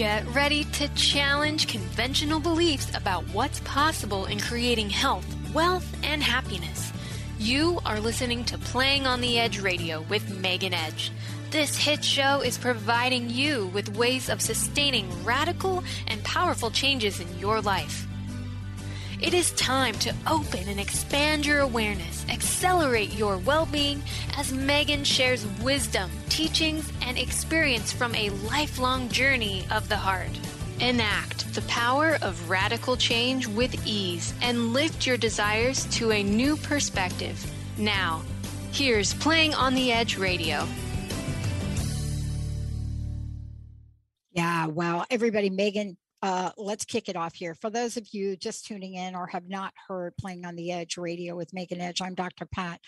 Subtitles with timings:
[0.00, 6.90] Get ready to challenge conventional beliefs about what's possible in creating health, wealth, and happiness.
[7.38, 11.12] You are listening to Playing on the Edge Radio with Megan Edge.
[11.50, 17.38] This hit show is providing you with ways of sustaining radical and powerful changes in
[17.38, 18.06] your life.
[19.22, 24.02] It is time to open and expand your awareness, accelerate your well being
[24.38, 30.30] as Megan shares wisdom, teachings, and experience from a lifelong journey of the heart.
[30.80, 36.56] Enact the power of radical change with ease and lift your desires to a new
[36.56, 37.44] perspective.
[37.76, 38.22] Now,
[38.72, 40.66] here's Playing on the Edge Radio.
[44.32, 45.04] Yeah, wow.
[45.10, 47.54] Everybody, Megan uh, let's kick it off here.
[47.54, 50.98] For those of you just tuning in or have not heard Playing on the Edge
[50.98, 52.44] radio with Megan Edge, I'm Dr.
[52.44, 52.80] Pat.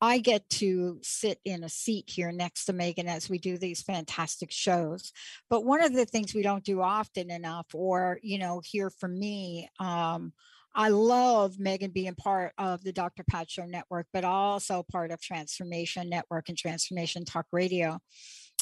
[0.00, 3.82] I get to sit in a seat here next to Megan as we do these
[3.82, 5.12] fantastic shows.
[5.50, 9.08] But one of the things we don't do often enough, or, you know, here for
[9.08, 10.32] me, um,
[10.72, 13.24] I love Megan being part of the Dr.
[13.24, 17.98] Pat Show Network, but also part of Transformation Network and Transformation Talk Radio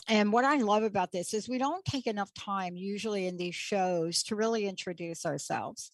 [0.07, 3.55] and what I love about this is we don't take enough time usually in these
[3.55, 5.91] shows to really introduce ourselves.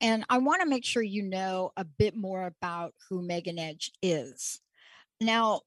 [0.00, 3.92] And I want to make sure you know a bit more about who Megan Edge
[4.02, 4.60] is.
[5.20, 5.60] Now,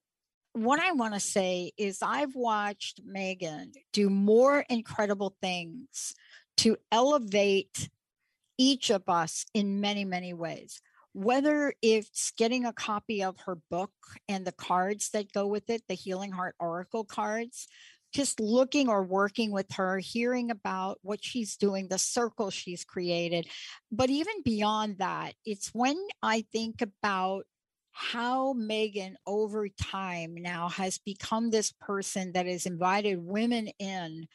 [0.52, 6.14] what I want to say is I've watched Megan do more incredible things
[6.58, 7.88] to elevate
[8.58, 10.80] each of us in many, many ways.
[11.16, 13.90] Whether it's getting a copy of her book
[14.28, 17.68] and the cards that go with it, the Healing Heart Oracle cards,
[18.12, 23.48] just looking or working with her, hearing about what she's doing, the circle she's created.
[23.90, 27.46] But even beyond that, it's when I think about
[27.92, 34.26] how Megan over time now has become this person that has invited women in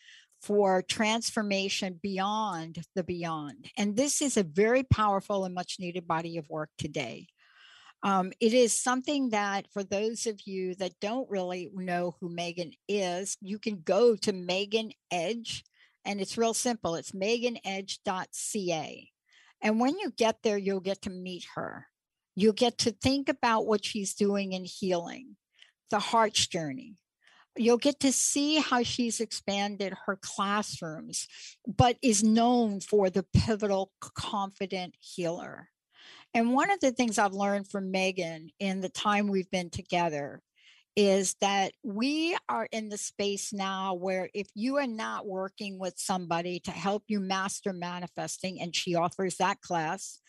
[0.42, 3.70] for transformation beyond the beyond.
[3.78, 7.28] And this is a very powerful and much needed body of work today.
[8.03, 12.72] Um, it is something that for those of you that don't really know who Megan
[12.88, 15.63] is, you can go to Megan Edge
[16.03, 16.96] and it's real simple.
[16.96, 19.09] It's meganedge.ca.
[19.62, 21.85] And when you get there, you'll get to meet her.
[22.35, 25.35] You'll get to think about what she's doing in healing,
[25.91, 26.96] the heart's journey.
[27.57, 31.28] You'll get to see how she's expanded her classrooms,
[31.67, 35.69] but is known for the pivotal, confident healer.
[36.34, 40.41] And one of the things I've learned from Megan in the time we've been together
[40.95, 45.94] is that we are in the space now where if you are not working with
[45.97, 50.19] somebody to help you master manifesting, and she offers that class,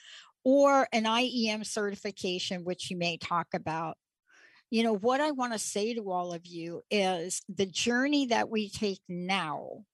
[0.44, 3.96] or an IEM certification, which you may talk about.
[4.72, 8.48] You know, what I want to say to all of you is the journey that
[8.48, 9.84] we take now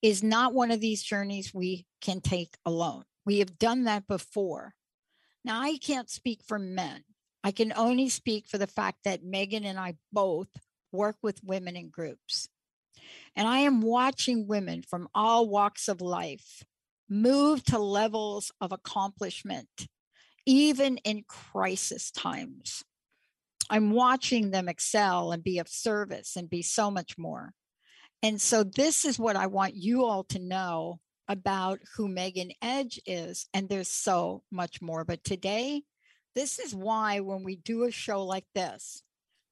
[0.00, 3.04] is not one of these journeys we can take alone.
[3.26, 4.72] We have done that before.
[5.44, 7.04] Now, I can't speak for men.
[7.44, 10.48] I can only speak for the fact that Megan and I both
[10.92, 12.48] work with women in groups.
[13.36, 16.62] And I am watching women from all walks of life
[17.06, 19.88] move to levels of accomplishment,
[20.46, 22.82] even in crisis times.
[23.68, 27.52] I'm watching them excel and be of service and be so much more.
[28.22, 33.00] And so, this is what I want you all to know about who Megan Edge
[33.06, 35.04] is, and there's so much more.
[35.04, 35.82] But today,
[36.34, 39.02] this is why when we do a show like this,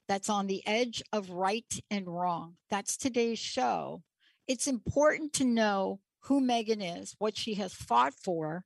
[0.08, 4.02] that's on the edge of right and wrong, that's today's show.
[4.46, 8.64] It's important to know who Megan is, what she has fought for,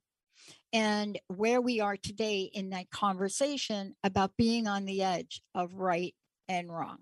[0.73, 6.15] and where we are today in that conversation about being on the edge of right
[6.49, 6.99] and wrong.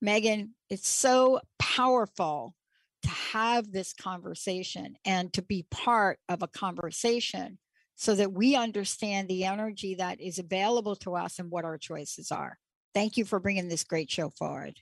[0.00, 2.54] Megan, it's so powerful
[3.02, 7.58] to have this conversation and to be part of a conversation
[7.94, 12.30] so that we understand the energy that is available to us and what our choices
[12.30, 12.58] are.
[12.94, 14.78] Thank you for bringing this great show forward.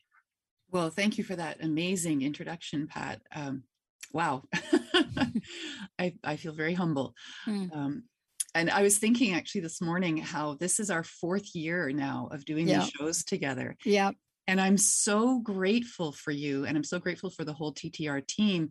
[0.70, 3.20] Well, thank you for that amazing introduction, Pat.
[3.34, 3.62] Um,
[4.12, 4.42] wow.
[5.98, 7.14] I, I, feel very humble.
[7.46, 7.74] Mm.
[7.74, 8.02] Um,
[8.54, 12.44] and I was thinking actually this morning how this is our fourth year now of
[12.44, 12.82] doing yep.
[12.82, 13.76] these shows together.
[13.84, 14.12] Yeah.
[14.46, 16.64] And I'm so grateful for you.
[16.64, 18.70] And I'm so grateful for the whole TTR team.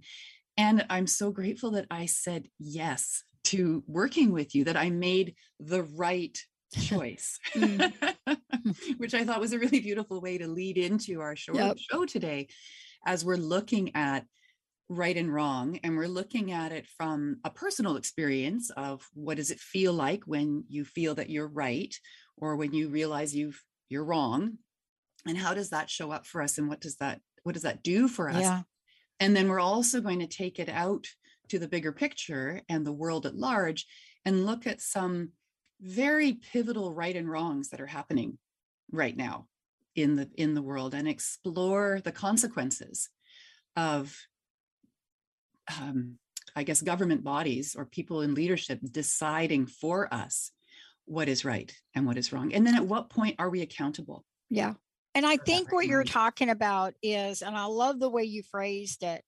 [0.57, 5.35] And I'm so grateful that I said yes to working with you, that I made
[5.59, 6.37] the right
[6.79, 7.93] choice, mm.
[8.97, 11.77] which I thought was a really beautiful way to lead into our show, yep.
[11.77, 12.47] show today
[13.05, 14.25] as we're looking at
[14.89, 19.49] right and wrong and we're looking at it from a personal experience of what does
[19.49, 21.95] it feel like when you feel that you're right
[22.37, 24.57] or when you realize you've you're wrong
[25.25, 27.81] and how does that show up for us and what does that what does that
[27.81, 28.61] do for us yeah.
[29.19, 31.07] And then we're also going to take it out
[31.49, 33.85] to the bigger picture and the world at large
[34.25, 35.29] and look at some
[35.79, 38.37] very pivotal right and wrongs that are happening
[38.91, 39.47] right now
[39.95, 43.09] in the in the world and explore the consequences
[43.75, 44.17] of
[45.81, 46.17] um,
[46.55, 50.51] i guess government bodies or people in leadership deciding for us
[51.05, 54.23] what is right and what is wrong and then at what point are we accountable?
[54.49, 54.73] Yeah
[55.15, 59.03] and i think what you're talking about is and i love the way you phrased
[59.03, 59.23] it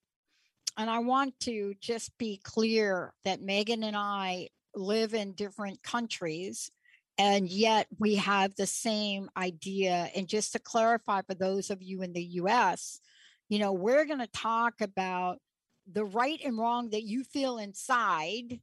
[0.78, 6.72] and i want to just be clear that megan and i live in different countries
[7.18, 12.02] and yet we have the same idea and just to clarify for those of you
[12.02, 13.00] in the US
[13.48, 15.38] you know we're going to talk about
[15.92, 18.60] the right and wrong that you feel inside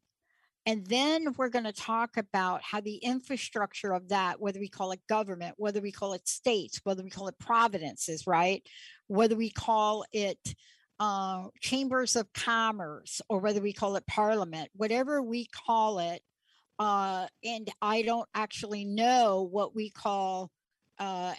[0.65, 4.93] and then we're going to talk about how the infrastructure of that, whether we call
[4.93, 8.65] it government, whether we call it states, whether we call it providences, right?
[9.09, 10.39] Whether we call it
[11.01, 16.23] uh, chambers of commerce or whether we call it parliament, whatever we call it.
[16.79, 20.51] Uh, and I don't actually know what we call,
[21.01, 21.35] uh,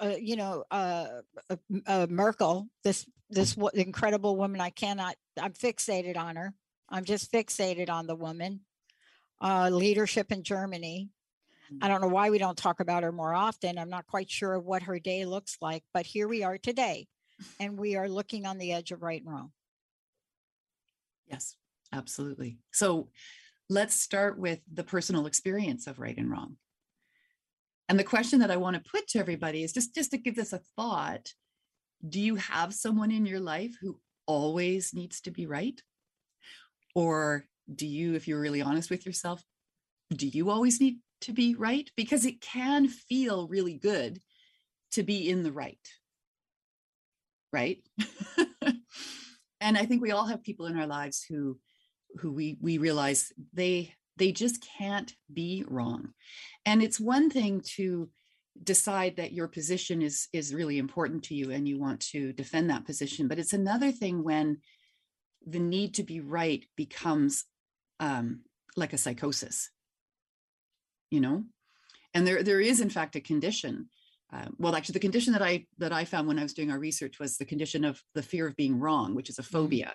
[0.00, 1.08] uh you know, uh,
[1.50, 1.56] uh,
[1.86, 4.60] uh, Merkel, this this incredible woman.
[4.60, 5.16] I cannot.
[5.40, 6.54] I'm fixated on her.
[6.88, 8.60] I'm just fixated on the woman.
[9.40, 11.10] Uh, leadership in Germany.
[11.82, 13.78] I don't know why we don't talk about her more often.
[13.78, 17.08] I'm not quite sure what her day looks like, but here we are today
[17.60, 19.52] and we are looking on the edge of right and wrong.
[21.26, 21.56] Yes,
[21.92, 22.58] absolutely.
[22.72, 23.10] So
[23.68, 26.56] let's start with the personal experience of right and wrong.
[27.88, 30.36] And the question that I want to put to everybody is just, just to give
[30.36, 31.32] this a thought
[32.06, 35.80] do you have someone in your life who always needs to be right?
[36.94, 39.42] Or do you, if you're really honest with yourself,
[40.14, 41.90] do you always need to be right?
[41.96, 44.20] Because it can feel really good
[44.92, 45.78] to be in the right
[47.52, 47.82] right
[49.60, 51.58] and i think we all have people in our lives who
[52.18, 56.10] who we we realize they they just can't be wrong
[56.66, 58.08] and it's one thing to
[58.62, 62.70] decide that your position is is really important to you and you want to defend
[62.70, 63.28] that position.
[63.28, 64.58] But it's another thing when
[65.46, 67.44] the need to be right becomes
[68.00, 68.40] um,
[68.76, 69.70] like a psychosis.
[71.10, 71.44] You know?
[72.14, 73.88] And there there is in fact a condition.
[74.30, 76.78] Uh, well actually the condition that i that i found when i was doing our
[76.78, 79.56] research was the condition of the fear of being wrong which is a mm-hmm.
[79.56, 79.94] phobia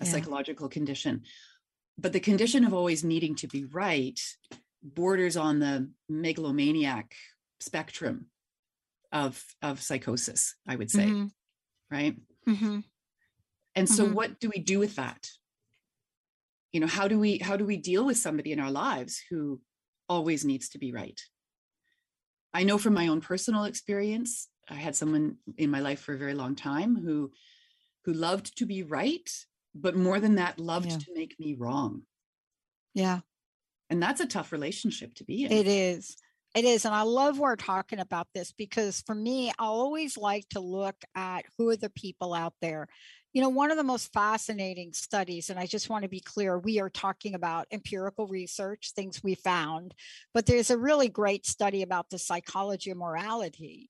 [0.00, 0.10] a yeah.
[0.10, 1.22] psychological condition.
[1.98, 4.18] But the condition of always needing to be right
[4.82, 7.14] borders on the megalomaniac
[7.62, 8.26] spectrum
[9.12, 11.26] of of psychosis i would say mm-hmm.
[11.90, 12.16] right
[12.48, 12.80] mm-hmm.
[13.74, 14.14] and so mm-hmm.
[14.14, 15.28] what do we do with that
[16.72, 19.60] you know how do we how do we deal with somebody in our lives who
[20.08, 21.20] always needs to be right
[22.54, 26.18] I know from my own personal experience, I had someone in my life for a
[26.18, 27.32] very long time who
[28.04, 29.30] who loved to be right,
[29.74, 30.98] but more than that, loved yeah.
[30.98, 32.02] to make me wrong.
[32.94, 33.20] Yeah.
[33.88, 35.52] And that's a tough relationship to be in.
[35.52, 36.16] It is.
[36.54, 36.84] It is.
[36.84, 40.96] And I love we're talking about this because for me, I always like to look
[41.14, 42.88] at who are the people out there
[43.32, 46.58] you know, one of the most fascinating studies, and I just want to be clear,
[46.58, 49.94] we are talking about empirical research, things we found,
[50.34, 53.88] but there's a really great study about the psychology of morality.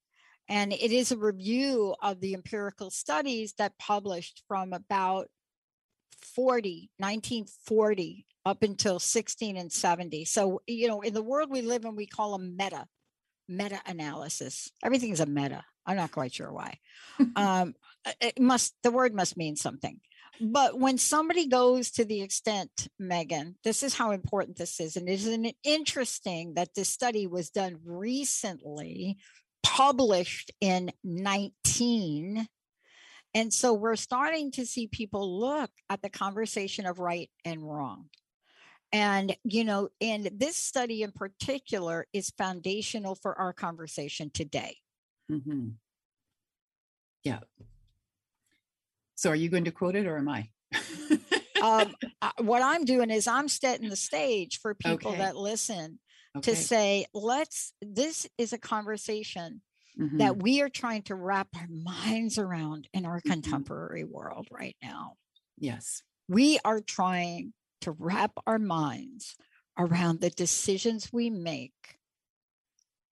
[0.49, 5.29] And it is a review of the empirical studies that published from about
[6.25, 10.25] 40, 1940 up until 16 and 70.
[10.25, 12.87] So, you know, in the world we live in, we call them meta,
[13.49, 14.71] meta analysis.
[14.83, 15.65] Everything is a meta.
[15.87, 16.79] I'm not quite sure why.
[17.37, 17.75] um,
[18.21, 20.01] it must the word must mean something.
[20.41, 24.97] But when somebody goes to the extent, Megan, this is how important this is.
[24.97, 29.19] And isn't it interesting that this study was done recently,
[29.63, 32.49] published in 19?
[33.35, 38.07] And so we're starting to see people look at the conversation of right and wrong.
[38.93, 44.77] And, you know, and this study in particular is foundational for our conversation today.
[45.31, 45.69] Mm-hmm.
[47.25, 47.41] Yeah.
[49.15, 50.51] So are you going to quote it or am I?
[51.63, 51.95] um,
[52.39, 55.19] what I'm doing is I'm setting the stage for people okay.
[55.19, 55.99] that listen
[56.37, 56.51] okay.
[56.51, 59.63] to say, let's, this is a conversation
[59.99, 60.19] mm-hmm.
[60.19, 63.31] that we are trying to wrap our minds around in our mm-hmm.
[63.31, 65.15] contemporary world right now.
[65.59, 66.03] Yes.
[66.29, 69.37] We are trying to wrap our minds
[69.79, 71.99] around the decisions we make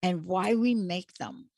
[0.03, 1.49] and why we make them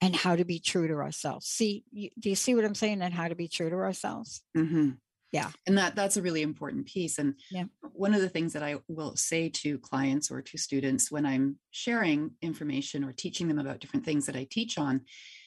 [0.00, 1.46] and how to be true to ourselves.
[1.46, 3.02] See, you, do you see what I'm saying?
[3.02, 4.42] And how to be true to ourselves?
[4.56, 4.90] Mm-hmm.
[5.32, 5.50] Yeah.
[5.66, 7.18] And that that's a really important piece.
[7.18, 7.64] And yeah.
[7.92, 11.58] one of the things that I will say to clients or to students when I'm
[11.70, 15.02] sharing information or teaching them about different things that I teach on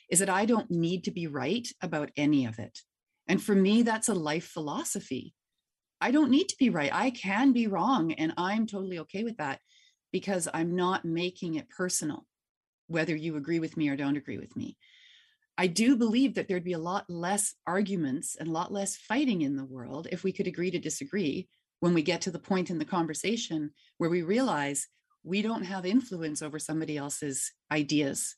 [0.09, 2.79] is that I don't need to be right about any of it.
[3.27, 5.33] And for me, that's a life philosophy.
[5.99, 6.93] I don't need to be right.
[6.93, 8.11] I can be wrong.
[8.13, 9.59] And I'm totally okay with that
[10.11, 12.25] because I'm not making it personal,
[12.87, 14.77] whether you agree with me or don't agree with me.
[15.61, 19.43] I do believe that there'd be a lot less arguments and a lot less fighting
[19.43, 21.47] in the world if we could agree to disagree
[21.81, 24.87] when we get to the point in the conversation where we realize
[25.23, 28.37] we don't have influence over somebody else's ideas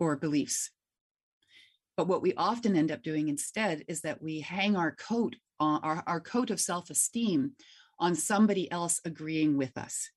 [0.00, 0.70] or beliefs.
[1.94, 5.78] But what we often end up doing instead is that we hang our coat on
[5.82, 7.52] our, our coat of self-esteem
[7.98, 10.08] on somebody else agreeing with us.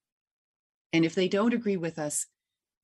[0.93, 2.27] And if they don't agree with us,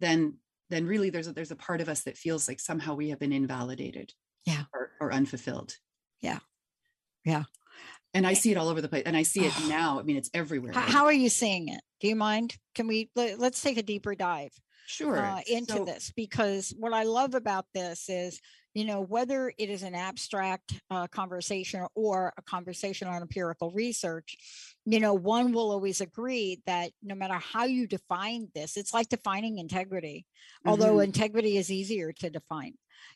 [0.02, 0.40] then
[0.72, 3.20] then really there's a, there's a part of us that feels like somehow we have
[3.20, 4.14] been invalidated
[4.46, 4.64] yeah.
[4.74, 5.76] or, or unfulfilled.
[6.22, 6.40] Yeah.
[7.26, 7.44] Yeah.
[8.14, 10.18] And i see it all over the place and i see it now i mean
[10.18, 11.82] it's everywhere how, how, are you seeing it?
[12.02, 12.58] Do you mind?
[12.76, 14.52] Can we let, us take a deeper dive
[14.86, 15.18] sure.
[15.18, 18.42] uh, into so, this because what i love about this is
[18.74, 24.36] you know whether it is an abstract uh, conversation or a conversation on empirical research
[24.86, 29.10] you know one will always agree that no matter how you define this it's like
[29.10, 30.70] defining integrity mm-hmm.
[30.70, 32.74] although integrity is easier to define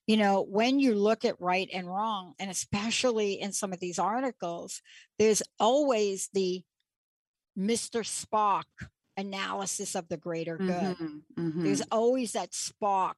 [0.07, 3.99] you know when you look at right and wrong and especially in some of these
[3.99, 4.81] articles
[5.19, 6.61] there's always the
[7.57, 8.65] mr spock
[9.17, 11.17] analysis of the greater good mm-hmm.
[11.39, 11.63] Mm-hmm.
[11.63, 13.13] there's always that spock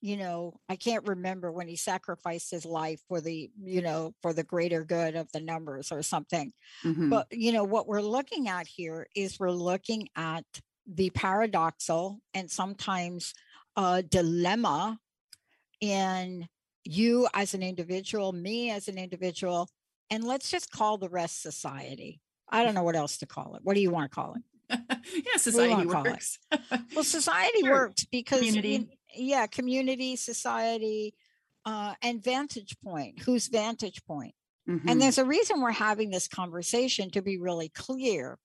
[0.00, 4.32] you know i can't remember when he sacrificed his life for the you know for
[4.32, 6.52] the greater good of the numbers or something.
[6.84, 7.10] Mm-hmm.
[7.10, 10.44] but you know what we're looking at here is we're looking at
[10.86, 13.34] the paradoxal and sometimes
[13.76, 14.98] a dilemma
[15.80, 16.48] in
[16.84, 19.68] you as an individual me as an individual
[20.10, 22.20] and let's just call the rest society.
[22.48, 23.62] I don't know what else to call it.
[23.64, 24.42] What do you want to call it?
[25.14, 26.38] Yeah society works.
[26.94, 27.72] Well society sure.
[27.72, 31.14] works because community yeah community society
[31.64, 33.20] uh, and vantage point.
[33.20, 34.34] Whose vantage point?
[34.68, 34.88] Mm-hmm.
[34.88, 38.38] and there's a reason we're having this conversation to be really clear.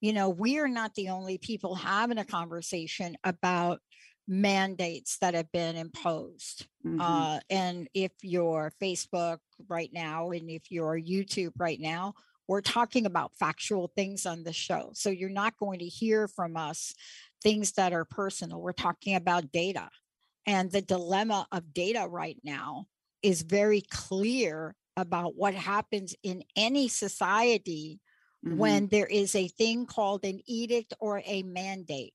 [0.00, 3.80] You know we are not the only people having a conversation about
[4.26, 6.98] mandates that have been imposed mm-hmm.
[6.98, 9.36] uh, and if you're facebook
[9.68, 12.14] right now and if you're youtube right now
[12.46, 14.90] we're talking about factual things on the show.
[14.94, 16.94] So you're not going to hear from us
[17.42, 18.60] things that are personal.
[18.60, 19.88] We're talking about data
[20.46, 22.86] and the dilemma of data right now
[23.22, 28.00] is very clear about what happens in any society
[28.44, 28.56] mm-hmm.
[28.56, 32.14] when there is a thing called an edict or a mandate.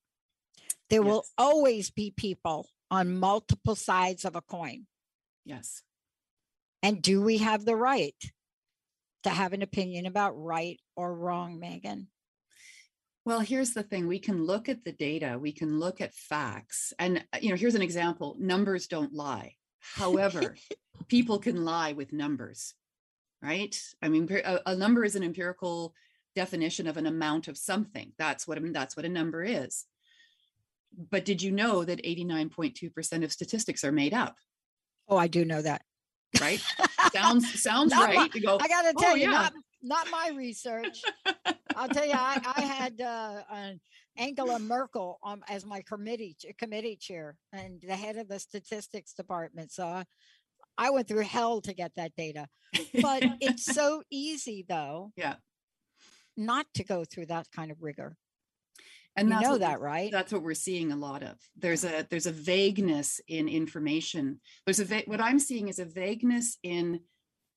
[0.88, 1.08] There yes.
[1.08, 4.86] will always be people on multiple sides of a coin.
[5.44, 5.82] Yes.
[6.82, 8.14] And do we have the right
[9.24, 12.08] to have an opinion about right or wrong, Megan?
[13.30, 16.92] Well, here's the thing we can look at the data, we can look at facts.
[16.98, 19.54] And, uh, you know, here's an example numbers don't lie.
[19.78, 20.56] However,
[21.06, 22.74] people can lie with numbers,
[23.40, 23.80] right?
[24.02, 25.94] I mean, a, a, number is an empirical
[26.34, 28.10] definition of an amount of something.
[28.18, 29.86] That's what that's what a number is.
[30.98, 34.34] But did you know that 89.2% of statistics are made up?
[35.08, 35.82] Oh, I do know that.
[36.40, 36.60] Right?
[37.12, 38.16] sounds sounds right.
[38.16, 39.30] My, go, I got to tell oh, you, yeah.
[39.30, 41.02] not, not my research.
[41.76, 43.42] I'll tell you, I, I had uh,
[44.16, 49.72] Angela Merkel on, as my committee committee chair and the head of the statistics department.
[49.72, 50.04] So I,
[50.76, 52.46] I went through hell to get that data.
[53.00, 55.12] But it's so easy, though.
[55.16, 55.36] Yeah.
[56.36, 58.16] Not to go through that kind of rigor.
[59.16, 60.10] And you know that, right?
[60.12, 61.36] That's what we're seeing a lot of.
[61.56, 64.40] There's a there's a vagueness in information.
[64.64, 67.00] There's a va- what I'm seeing is a vagueness in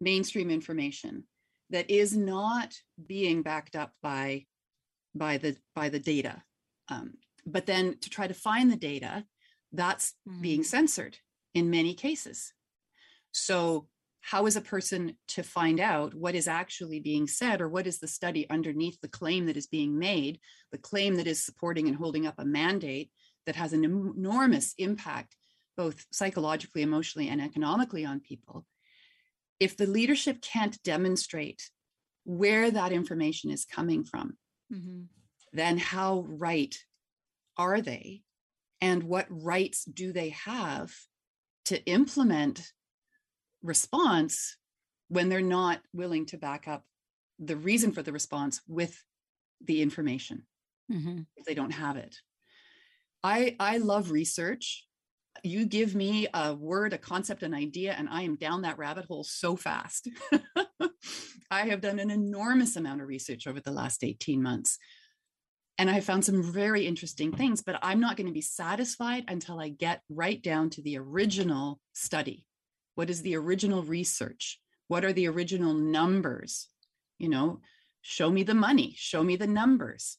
[0.01, 1.25] mainstream information
[1.73, 2.75] that is not
[3.05, 4.45] being backed up by
[5.13, 6.41] by the by the data
[6.89, 7.15] um,
[7.45, 9.25] but then to try to find the data
[9.73, 10.41] that's mm-hmm.
[10.41, 11.17] being censored
[11.53, 12.53] in many cases
[13.31, 13.87] so
[14.21, 17.99] how is a person to find out what is actually being said or what is
[17.99, 20.39] the study underneath the claim that is being made
[20.71, 23.11] the claim that is supporting and holding up a mandate
[23.45, 25.35] that has an enormous impact
[25.75, 28.65] both psychologically emotionally and economically on people
[29.63, 31.69] if the leadership can't demonstrate
[32.25, 34.35] where that information is coming from,
[34.71, 35.03] mm-hmm.
[35.53, 36.75] then how right
[37.55, 38.23] are they?
[38.81, 40.93] And what rights do they have
[41.65, 42.73] to implement
[43.61, 44.57] response
[45.07, 46.83] when they're not willing to back up
[47.39, 49.01] the reason for the response with
[49.63, 50.43] the information
[50.91, 51.21] mm-hmm.
[51.37, 52.17] if they don't have it?
[53.23, 54.85] I, I love research
[55.43, 59.05] you give me a word, a concept, an idea, and I am down that rabbit
[59.05, 60.07] hole so fast.
[61.51, 64.77] I have done an enormous amount of research over the last 18 months.
[65.77, 69.59] And I found some very interesting things, but I'm not going to be satisfied until
[69.59, 72.45] I get right down to the original study.
[72.95, 74.59] What is the original research?
[74.87, 76.69] What are the original numbers?
[77.17, 77.61] You know,
[78.01, 80.17] show me the money, show me the numbers.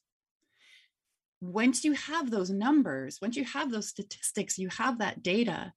[1.44, 5.72] Once you have those numbers, once you have those statistics, you have that data,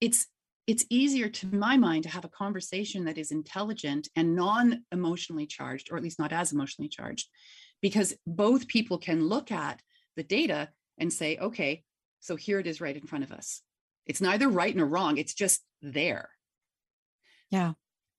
[0.00, 0.26] it's
[0.68, 5.90] it's easier to my mind to have a conversation that is intelligent and non-emotionally charged
[5.90, 7.26] or at least not as emotionally charged
[7.80, 9.80] because both people can look at
[10.16, 10.68] the data
[10.98, 11.82] and say okay
[12.20, 13.62] so here it is right in front of us.
[14.06, 16.28] It's neither right nor wrong it's just there.
[17.50, 17.72] Yeah.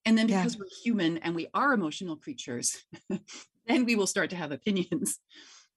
[0.05, 0.59] And then because yeah.
[0.59, 2.83] we're human and we are emotional creatures
[3.67, 5.19] then we will start to have opinions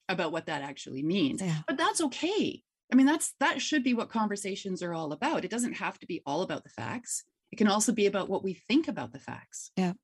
[0.09, 1.59] about what that actually means yeah.
[1.67, 5.47] but that's okay I mean, that's that should be what conversations are all about.
[5.47, 7.25] It doesn't have to be all about the facts.
[7.51, 9.71] It can also be about what we think about the facts.
[9.77, 9.95] Yeah.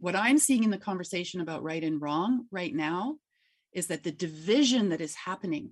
[0.00, 3.16] What I'm seeing in the conversation about right and wrong right now
[3.72, 5.70] is that the division that is happening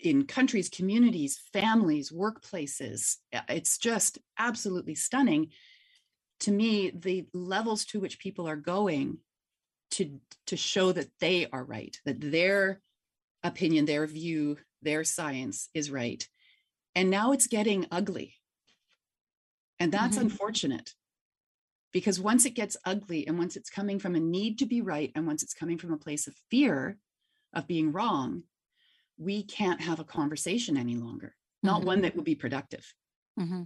[0.00, 5.48] in countries, communities, families, workplaces, uh, it's just absolutely stunning.
[6.40, 9.18] To me, the levels to which people are going
[9.92, 12.80] to to show that they are right, that their
[13.42, 16.26] opinion, their view, their science is right.
[16.94, 18.34] And now it's getting ugly.
[19.78, 20.26] And that's mm-hmm.
[20.26, 20.94] unfortunate
[21.92, 25.12] because once it gets ugly and once it's coming from a need to be right
[25.14, 26.98] and once it's coming from a place of fear
[27.54, 28.42] of being wrong,
[29.16, 31.86] we can't have a conversation any longer, not mm-hmm.
[31.86, 32.92] one that would be productive.
[33.38, 33.62] Mm-hmm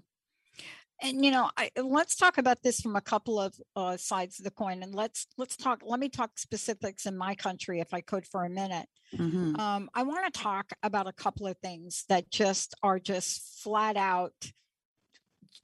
[1.03, 4.45] and you know I, let's talk about this from a couple of uh, sides of
[4.45, 8.01] the coin and let's let's talk let me talk specifics in my country if i
[8.01, 9.59] could for a minute mm-hmm.
[9.61, 13.97] um, i want to talk about a couple of things that just are just flat
[13.97, 14.33] out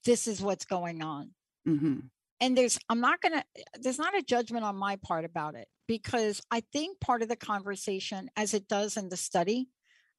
[0.05, 1.31] this is what's going on
[1.67, 2.01] mm-hmm.
[2.41, 3.45] and there's i'm not gonna
[3.81, 7.37] there's not a judgment on my part about it because i think part of the
[7.37, 9.69] conversation as it does in the study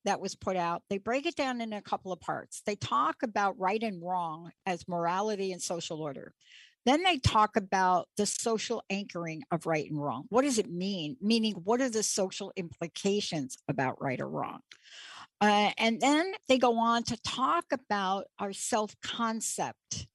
[0.05, 2.61] that was put out, they break it down in a couple of parts.
[2.65, 6.33] They talk about right and wrong as morality and social order.
[6.85, 10.25] Then they talk about the social anchoring of right and wrong.
[10.29, 11.17] What does it mean?
[11.21, 14.61] Meaning, what are the social implications about right or wrong?
[15.41, 20.07] Uh, and then they go on to talk about our self concept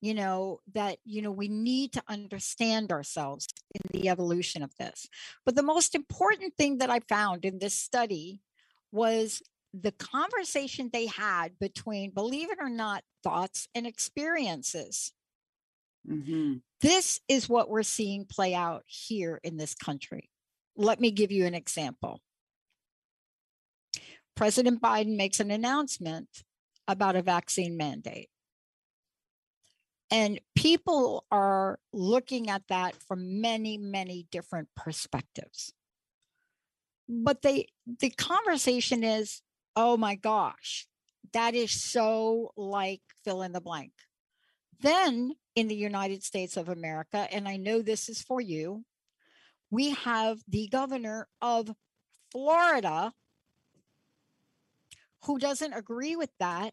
[0.00, 5.06] you know that you know we need to understand ourselves in the evolution of this
[5.44, 8.40] but the most important thing that i found in this study
[8.92, 15.12] was the conversation they had between, believe it or not, thoughts and experiences.
[16.08, 16.54] Mm-hmm.
[16.80, 20.30] This is what we're seeing play out here in this country.
[20.76, 22.20] Let me give you an example.
[24.34, 26.28] President Biden makes an announcement
[26.88, 28.30] about a vaccine mandate.
[30.10, 35.72] And people are looking at that from many, many different perspectives
[37.10, 37.66] but they
[38.00, 39.42] the conversation is
[39.74, 40.86] oh my gosh
[41.32, 43.92] that is so like fill in the blank
[44.80, 48.84] then in the united states of america and i know this is for you
[49.70, 51.74] we have the governor of
[52.30, 53.12] florida
[55.24, 56.72] who doesn't agree with that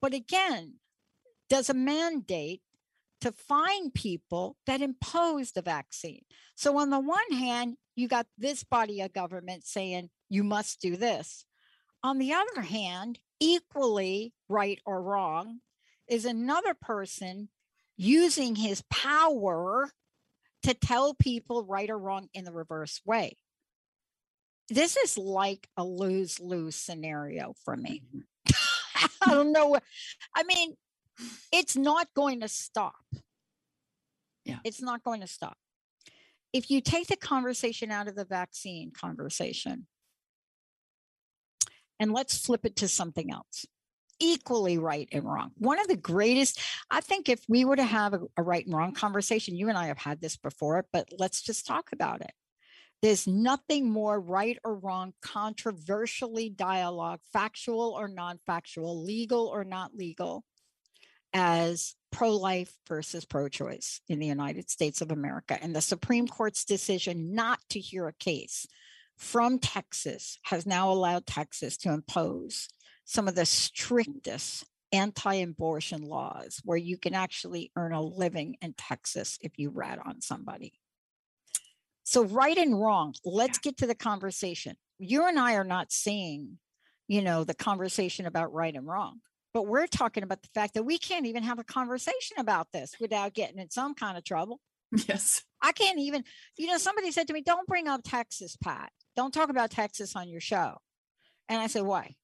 [0.00, 0.74] but again
[1.48, 2.60] does a mandate
[3.20, 6.26] to find people that impose the vaccine.
[6.56, 10.96] So, on the one hand, you got this body of government saying you must do
[10.96, 11.44] this.
[12.02, 15.60] On the other hand, equally right or wrong,
[16.08, 17.48] is another person
[17.96, 19.90] using his power
[20.62, 23.36] to tell people right or wrong in the reverse way.
[24.68, 28.02] This is like a lose lose scenario for me.
[28.16, 29.10] Mm-hmm.
[29.30, 29.76] I don't know.
[30.34, 30.74] I mean,
[31.52, 32.94] it's not going to stop.
[34.44, 34.58] Yeah.
[34.64, 35.56] It's not going to stop.
[36.54, 39.88] If you take the conversation out of the vaccine conversation
[41.98, 43.66] and let's flip it to something else
[44.20, 45.50] equally right and wrong.
[45.56, 48.72] One of the greatest, I think, if we were to have a, a, right and
[48.72, 52.30] wrong conversation, you and I have had this before, but let's just talk about it.
[53.02, 59.96] There's nothing more right or wrong, controversially dialogue, factual or non factual, legal or not
[59.96, 60.44] legal,
[61.34, 65.58] as pro life versus pro choice in the United States of America.
[65.60, 68.66] And the Supreme Court's decision not to hear a case
[69.16, 72.68] from Texas has now allowed Texas to impose
[73.04, 78.74] some of the strictest anti abortion laws where you can actually earn a living in
[78.74, 80.72] Texas if you rat on somebody.
[82.04, 84.76] So, right and wrong, let's get to the conversation.
[84.98, 86.58] You and I are not seeing,
[87.08, 89.20] you know, the conversation about right and wrong.
[89.54, 92.96] But we're talking about the fact that we can't even have a conversation about this
[93.00, 94.60] without getting in some kind of trouble.
[95.08, 95.42] Yes.
[95.62, 96.24] I can't even,
[96.58, 98.90] you know, somebody said to me, don't bring up Texas, Pat.
[99.16, 100.76] Don't talk about Texas on your show.
[101.48, 102.14] And I said, why?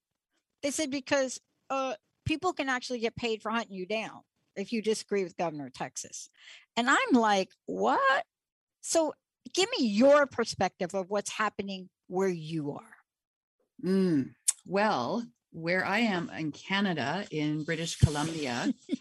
[0.63, 1.41] They said, because
[1.71, 1.95] uh,
[2.27, 4.21] people can actually get paid for hunting you down.
[4.57, 6.31] if you disagree with Governor of Texas.
[6.77, 8.25] And I'm like, what?
[8.81, 9.15] So
[9.55, 12.97] give me your perspective of what's happening where you are.
[13.85, 14.31] Mm,
[14.67, 18.73] well, where I am in Canada, in British Columbia,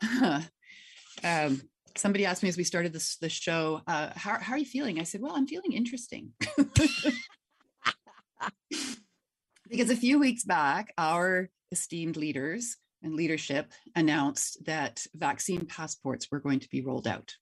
[1.24, 1.60] um,
[1.96, 4.98] somebody asked me as we started this the show, uh, how, how are you feeling?
[4.98, 6.32] I said, well, I'm feeling interesting.
[9.68, 16.40] because a few weeks back, our esteemed leaders and leadership announced that vaccine passports were
[16.40, 17.34] going to be rolled out.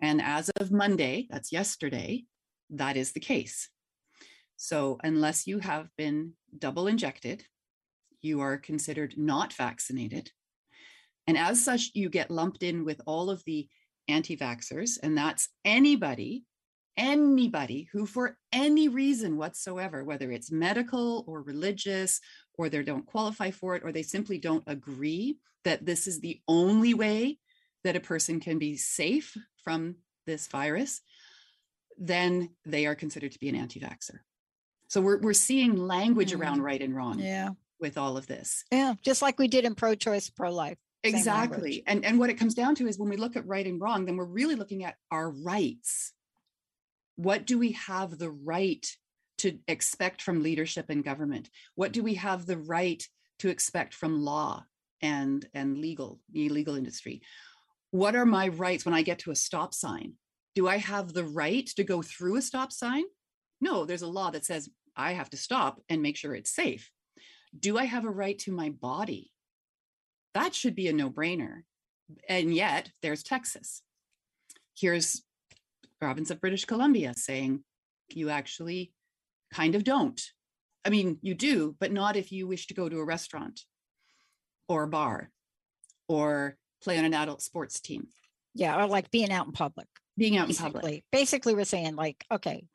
[0.00, 2.24] And as of Monday, that's yesterday,
[2.70, 3.68] that is the case.
[4.56, 7.44] So, unless you have been double injected,
[8.24, 10.30] you are considered not vaccinated.
[11.26, 13.68] And as such, you get lumped in with all of the
[14.08, 16.44] anti vaxxers, and that's anybody,
[16.96, 22.20] anybody who, for any reason whatsoever, whether it's medical or religious,
[22.58, 26.40] or they don't qualify for it, or they simply don't agree that this is the
[26.46, 27.38] only way
[27.84, 31.00] that a person can be safe from this virus,
[31.98, 34.18] then they are considered to be an anti vaxxer.
[34.88, 36.38] So we're, we're seeing language mm.
[36.38, 37.50] around right and wrong yeah.
[37.80, 38.64] With all of this.
[38.70, 40.78] Yeah, just like we did in pro choice, pro life.
[41.02, 41.82] Exactly.
[41.86, 44.06] And, and what it comes down to is when we look at right and wrong,
[44.06, 46.12] then we're really looking at our rights.
[47.16, 48.86] What do we have the right
[49.38, 51.50] to expect from leadership and government?
[51.74, 53.06] What do we have the right
[53.40, 54.64] to expect from law
[55.02, 57.20] and, and legal, the legal industry?
[57.90, 60.14] What are my rights when I get to a stop sign?
[60.54, 63.04] Do I have the right to go through a stop sign?
[63.60, 66.90] No, there's a law that says I have to stop and make sure it's safe.
[67.58, 69.30] Do I have a right to my body?
[70.34, 71.62] That should be a no brainer.
[72.28, 73.82] And yet there's Texas.
[74.76, 75.22] Here's
[76.00, 77.62] province of British Columbia saying
[78.10, 78.92] you actually
[79.52, 80.20] kind of don't.
[80.84, 83.60] I mean, you do, but not if you wish to go to a restaurant
[84.68, 85.30] or a bar
[86.08, 88.08] or play on an adult sports team.
[88.54, 89.86] Yeah, or like being out in public.
[90.18, 90.66] Being out basically.
[90.66, 91.04] in public.
[91.10, 92.66] Basically, we're saying like, okay,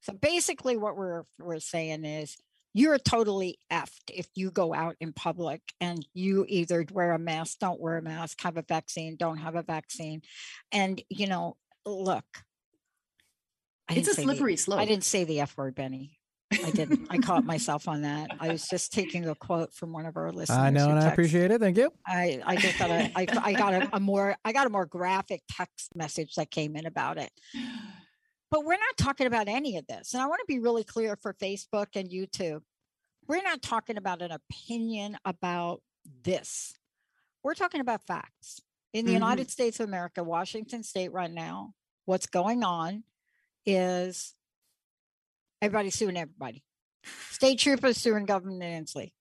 [0.00, 2.36] so basically what we're we're saying is
[2.74, 7.58] you're totally effed if you go out in public and you either wear a mask,
[7.58, 10.22] don't wear a mask, have a vaccine, don't have a vaccine.
[10.70, 12.24] And, you know, look,
[13.88, 14.80] I it's a slippery the, slope.
[14.80, 16.18] I didn't say the F word, Benny.
[16.52, 17.06] I didn't.
[17.08, 18.30] I caught myself on that.
[18.38, 20.58] I was just taking a quote from one of our listeners.
[20.58, 21.60] I know, and I appreciate it.
[21.60, 21.90] Thank you.
[22.06, 24.84] I, I just got a, I, I got a, a more, I got a more
[24.84, 27.30] graphic text message that came in about it.
[28.52, 30.12] But we're not talking about any of this.
[30.12, 32.60] And I want to be really clear for Facebook and YouTube.
[33.26, 35.80] We're not talking about an opinion about
[36.22, 36.74] this.
[37.42, 38.60] We're talking about facts.
[38.92, 39.22] In the mm-hmm.
[39.22, 41.72] United States of America, Washington State right now,
[42.04, 43.04] what's going on
[43.64, 44.34] is
[45.62, 46.62] everybody's suing everybody.
[47.30, 49.12] State troopers suing Governor Inslee.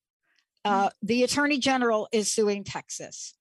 [0.65, 0.91] Uh, mm.
[1.03, 3.33] the Attorney General is suing Texas.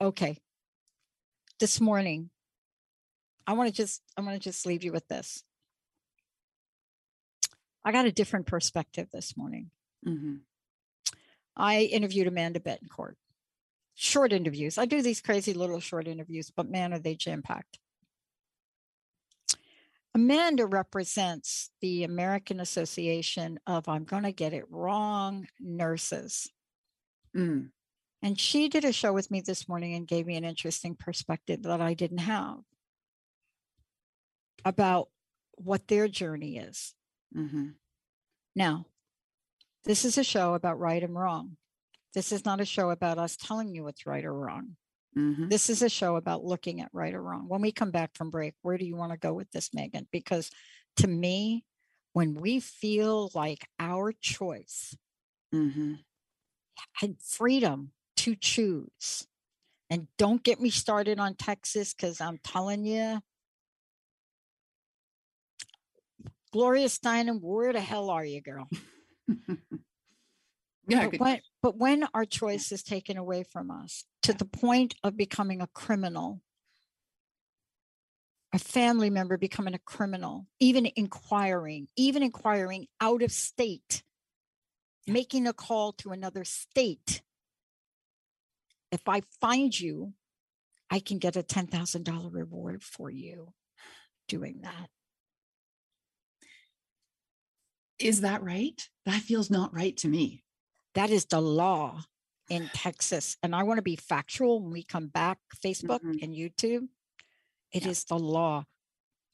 [0.00, 0.38] Okay.
[1.60, 2.30] This morning,
[3.46, 5.42] I want to just I want to just leave you with this.
[7.84, 9.70] I got a different perspective this morning.
[10.06, 10.36] Mm-hmm.
[11.56, 13.14] I interviewed Amanda Bettencourt.
[13.94, 14.78] Short interviews.
[14.78, 17.78] I do these crazy little short interviews, but man, are they jam packed.
[20.14, 26.50] Amanda represents the American Association of, I'm going to get it wrong, nurses.
[27.36, 27.70] Mm.
[28.22, 31.62] And she did a show with me this morning and gave me an interesting perspective
[31.62, 32.58] that I didn't have
[34.64, 35.08] about
[35.56, 36.94] what their journey is.
[37.36, 37.68] Mm-hmm.
[38.54, 38.86] Now,
[39.84, 41.56] this is a show about right and wrong.
[42.14, 44.76] This is not a show about us telling you what's right or wrong.
[45.16, 45.48] Mm-hmm.
[45.48, 47.48] This is a show about looking at right or wrong.
[47.48, 50.06] When we come back from break, where do you want to go with this, Megan?
[50.10, 50.50] Because
[50.98, 51.64] to me,
[52.12, 54.96] when we feel like our choice
[55.54, 55.94] mm-hmm.
[57.02, 59.26] and freedom to choose,
[59.90, 63.20] and don't get me started on Texas because I'm telling you,
[66.52, 68.68] Gloria Steinem, where the hell are you, girl?
[70.86, 71.08] yeah.
[71.08, 75.16] But when, but when our choice is taken away from us to the point of
[75.16, 76.42] becoming a criminal,
[78.52, 84.02] a family member becoming a criminal, even inquiring, even inquiring out of state,
[85.06, 87.22] making a call to another state.
[88.90, 90.12] If I find you,
[90.90, 93.54] I can get a $10,000 reward for you
[94.28, 94.90] doing that.
[98.02, 98.88] Is that right?
[99.06, 100.44] That feels not right to me.
[100.94, 102.04] That is the law
[102.50, 103.36] in Texas.
[103.42, 106.22] And I want to be factual when we come back, Facebook mm-hmm.
[106.22, 106.88] and YouTube.
[107.72, 107.90] It yeah.
[107.90, 108.64] is the law.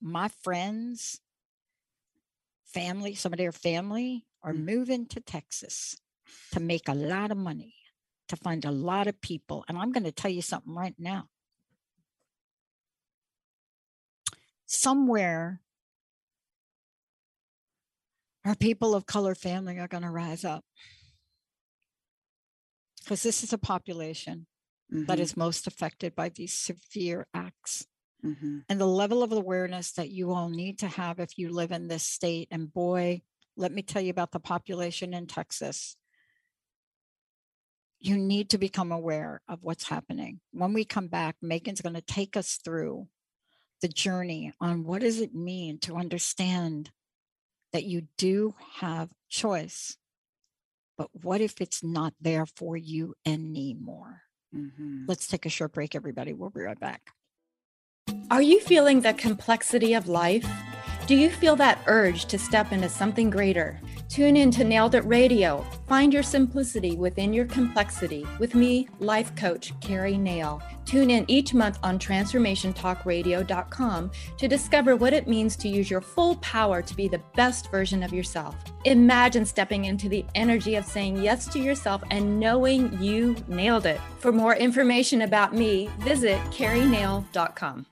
[0.00, 1.20] My friends,
[2.64, 4.66] family, some of their family are mm-hmm.
[4.66, 5.96] moving to Texas
[6.52, 7.74] to make a lot of money.
[8.28, 9.64] to find a lot of people.
[9.68, 11.28] And I'm going to tell you something right now.
[14.66, 15.61] Somewhere,
[18.44, 20.64] our people of color family are going to rise up
[23.09, 24.46] because this is a population
[24.92, 25.07] mm-hmm.
[25.07, 27.87] that is most affected by these severe acts.
[28.24, 28.59] Mm-hmm.
[28.68, 31.88] And the level of awareness that you all need to have if you live in
[31.88, 32.48] this state.
[32.51, 33.22] And boy,
[33.57, 35.96] let me tell you about the population in Texas.
[38.01, 40.40] You need to become aware of what's happening.
[40.53, 43.09] When we come back, Megan's going to take us through
[43.81, 46.90] the journey on what does it mean to understand
[47.72, 49.96] that you do have choice.
[50.96, 54.22] But what if it's not there for you anymore?
[54.54, 55.04] Mm-hmm.
[55.07, 56.33] Let's take a short break, everybody.
[56.33, 57.02] We'll be right back.
[58.31, 60.46] Are you feeling the complexity of life?
[61.09, 63.81] Do you feel that urge to step into something greater?
[64.11, 65.64] Tune in to Nailed It Radio.
[65.87, 70.62] Find your simplicity within your complexity with me, life coach Carrie Nail.
[70.85, 76.37] Tune in each month on transformationtalkradio.com to discover what it means to use your full
[76.37, 78.55] power to be the best version of yourself.
[78.85, 83.99] Imagine stepping into the energy of saying yes to yourself and knowing you nailed it.
[84.18, 87.87] For more information about me, visit carrienail.com.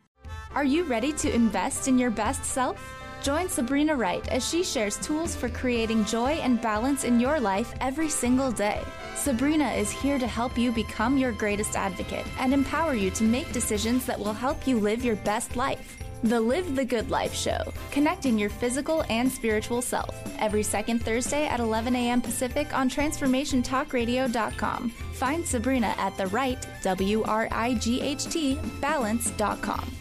[0.55, 2.93] Are you ready to invest in your best self?
[3.27, 7.75] Join Sabrina Wright as she shares tools for creating joy and balance in your life
[7.81, 8.81] every single day.
[9.17, 13.51] Sabrina is here to help you become your greatest advocate and empower you to make
[13.51, 15.99] decisions that will help you live your best life.
[16.23, 20.15] The Live the Good Life Show, connecting your physical and spiritual self.
[20.39, 22.23] Every second Thursday at 11 a.m.
[22.23, 24.91] Pacific on TransformationTalkRadio.com.
[25.15, 29.97] Find Sabrina at the right, W R I G H T, balance.com.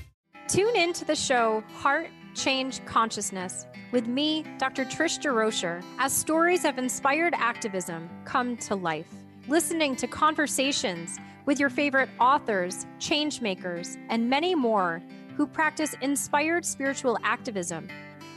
[0.47, 4.85] Tune in to the show Heart Change Consciousness with me, Dr.
[4.85, 9.07] Trish DeRocher, as stories of inspired activism come to life.
[9.47, 15.01] Listening to conversations with your favorite authors, changemakers, and many more
[15.37, 17.87] who practice inspired spiritual activism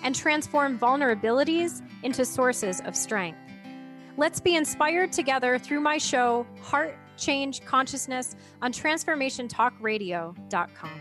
[0.02, 3.40] and transform vulnerabilities into sources of strength.
[4.16, 11.00] Let's be inspired together through my show, Heart Change Consciousness, on TransformationTalkRadio.com.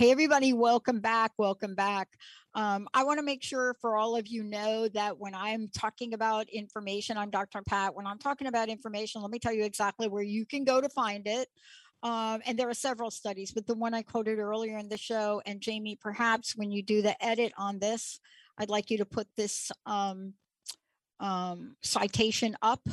[0.00, 1.32] Hey, everybody, welcome back.
[1.36, 2.08] Welcome back.
[2.54, 6.14] Um, I want to make sure for all of you know that when I'm talking
[6.14, 7.60] about information, I'm Dr.
[7.68, 7.94] Pat.
[7.94, 10.88] When I'm talking about information, let me tell you exactly where you can go to
[10.88, 11.48] find it.
[12.02, 15.42] Um, and there are several studies, but the one I quoted earlier in the show,
[15.44, 18.20] and Jamie, perhaps when you do the edit on this,
[18.56, 20.32] I'd like you to put this um,
[21.18, 22.88] um, citation up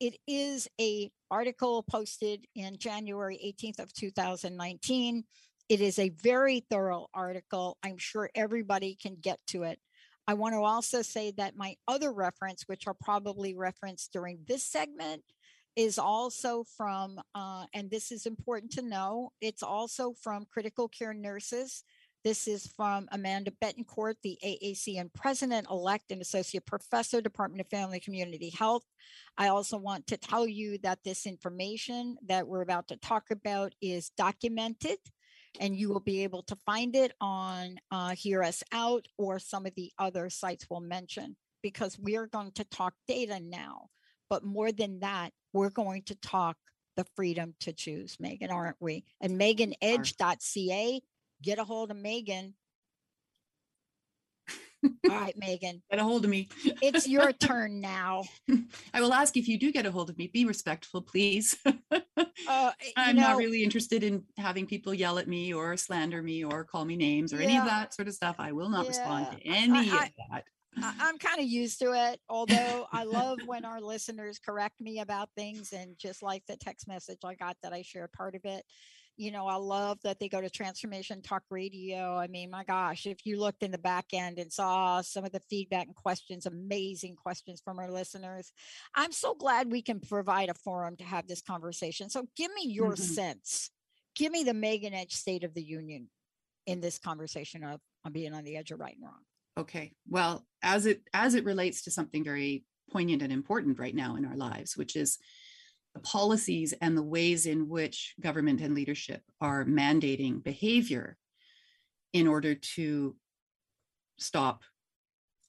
[0.00, 5.22] It is a article posted in January 18th of 2019.
[5.68, 7.78] It is a very thorough article.
[7.84, 9.78] I'm sure everybody can get to it.
[10.28, 14.64] I want to also say that my other reference, which I'll probably reference during this
[14.64, 15.22] segment,
[15.74, 21.14] is also from, uh, and this is important to know, it's also from critical care
[21.14, 21.82] nurses
[22.24, 27.98] This is from Amanda Bettencourt, the AACN president elect and associate professor, Department of Family
[27.98, 28.84] Community Health.
[29.36, 33.72] I also want to tell you that this information that we're about to talk about
[33.82, 34.98] is documented
[35.60, 39.66] and you will be able to find it on uh, Hear Us Out or some
[39.66, 43.88] of the other sites we'll mention because we are going to talk data now.
[44.28, 46.56] But more than that, we're going to talk
[46.96, 49.04] the freedom to choose, Megan, aren't we?
[49.20, 51.00] And meganedge.ca,
[51.42, 52.54] get a hold of Megan.
[54.84, 55.82] All right, Megan.
[55.90, 56.48] Get a hold of me.
[56.64, 58.24] it's your turn now.
[58.92, 60.28] I will ask if you do get a hold of me.
[60.32, 61.56] Be respectful, please.
[62.48, 66.42] Uh, I'm know, not really interested in having people yell at me or slander me
[66.44, 68.36] or call me names or any of that sort of stuff.
[68.38, 69.52] I will not respond to Yeah.
[69.52, 70.44] I- any I- of that.
[70.78, 75.00] I, I'm kind of used to it, although I love when our listeners correct me
[75.00, 75.72] about things.
[75.72, 78.64] And just like the text message I got that I shared part of it,
[79.16, 82.16] you know, I love that they go to Transformation Talk Radio.
[82.16, 85.32] I mean, my gosh, if you looked in the back end and saw some of
[85.32, 88.52] the feedback and questions, amazing questions from our listeners,
[88.94, 92.08] I'm so glad we can provide a forum to have this conversation.
[92.08, 93.14] So give me your Mhm.
[93.14, 93.70] sense.
[94.14, 96.10] Give me the Megan Edge State of the Union
[96.66, 99.24] in this conversation of on being on the edge of right and wrong.
[99.56, 99.94] Okay.
[100.08, 104.24] Well, as it as it relates to something very poignant and important right now in
[104.24, 105.18] our lives, which is
[106.00, 111.16] policies and the ways in which government and leadership are mandating behavior
[112.12, 113.16] in order to
[114.18, 114.62] stop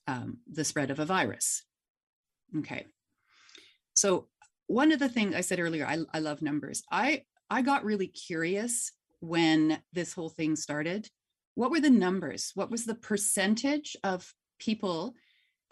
[0.07, 1.63] um, the spread of a virus.
[2.57, 2.85] Okay.
[3.95, 4.27] So
[4.67, 6.83] one of the things I said earlier, I, I love numbers.
[6.91, 11.07] I I got really curious when this whole thing started
[11.55, 12.51] what were the numbers?
[12.55, 15.13] What was the percentage of people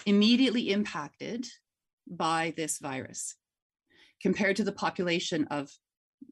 [0.05, 1.47] immediately impacted
[2.07, 3.35] by this virus
[4.21, 5.69] compared to the population of,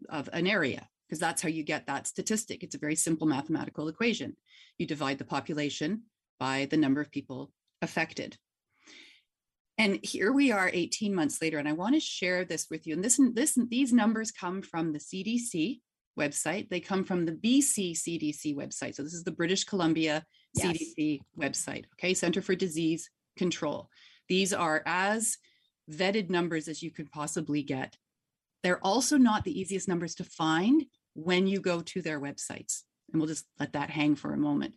[0.10, 0.88] of an area?
[1.08, 2.64] Because that's how you get that statistic.
[2.64, 4.36] It's a very simple mathematical equation.
[4.78, 6.04] You divide the population
[6.40, 8.38] by the number of people affected.
[9.78, 12.94] And here we are 18 months later, and I want to share this with you.
[12.96, 15.80] And this, this, these numbers come from the CDC,
[16.20, 16.70] website.
[16.70, 18.96] They come from the BC CDC website.
[18.96, 20.26] So this is the British Columbia
[20.56, 20.78] Yes.
[20.78, 22.14] CDC website, okay?
[22.14, 23.88] Center for Disease Control.
[24.28, 25.38] These are as
[25.90, 27.98] vetted numbers as you could possibly get.
[28.64, 32.84] They're also not the easiest numbers to find when you go to their websites.
[33.12, 34.76] And we'll just let that hang for a moment.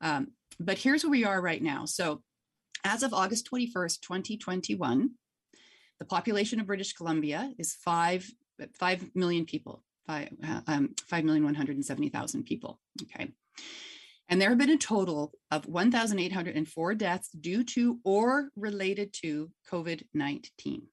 [0.00, 0.28] Um,
[0.60, 1.84] but here's where we are right now.
[1.86, 2.22] So
[2.84, 5.10] as of August 21st, 2021,
[5.98, 8.28] the population of British Columbia is five,
[8.78, 10.28] 5 million people five,
[10.66, 12.80] um, 5,170,000 people.
[13.02, 13.30] Okay.
[14.32, 20.04] And there have been a total of 1,804 deaths due to or related to COVID
[20.14, 20.86] 19.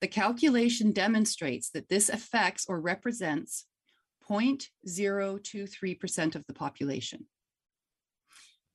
[0.00, 3.66] The calculation demonstrates that this affects or represents
[4.26, 7.26] 0.023% of the population.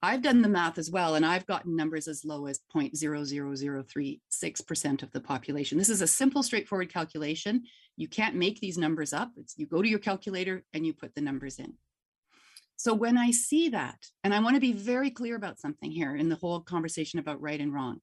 [0.04, 5.12] I've done the math as well, and I've gotten numbers as low as 0.00036% of
[5.12, 5.80] the population.
[5.80, 7.63] This is a simple, straightforward calculation.
[7.98, 9.32] You can't make these numbers up.
[9.38, 11.74] It's, you go to your calculator and you put the numbers in.
[12.75, 16.15] So when I see that, and I want to be very clear about something here
[16.15, 17.99] in the whole conversation about right and wrong,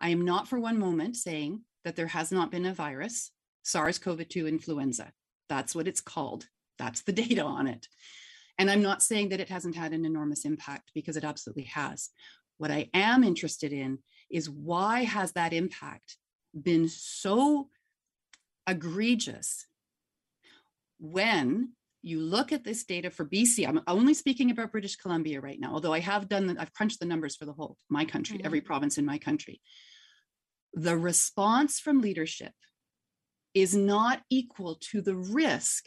[0.00, 3.30] I am not for one moment saying that there has not been a virus,
[3.62, 5.12] SARS CoV 2 influenza.
[5.48, 6.46] That's what it's called.
[6.78, 7.86] That's the data on it.
[8.58, 12.10] And I'm not saying that it hasn't had an enormous impact because it absolutely has.
[12.58, 13.98] What I am interested in
[14.30, 16.16] is why has that impact
[16.60, 17.68] been so
[18.66, 19.66] egregious
[20.98, 21.72] when
[22.04, 25.72] you look at this data for BC, I'm only speaking about British Columbia right now,
[25.72, 28.44] although I have done, the, I've crunched the numbers for the whole, my country, Mhm.
[28.44, 29.62] every province in my country.
[30.74, 32.52] The response from leadership
[33.54, 35.86] is not equal to the risk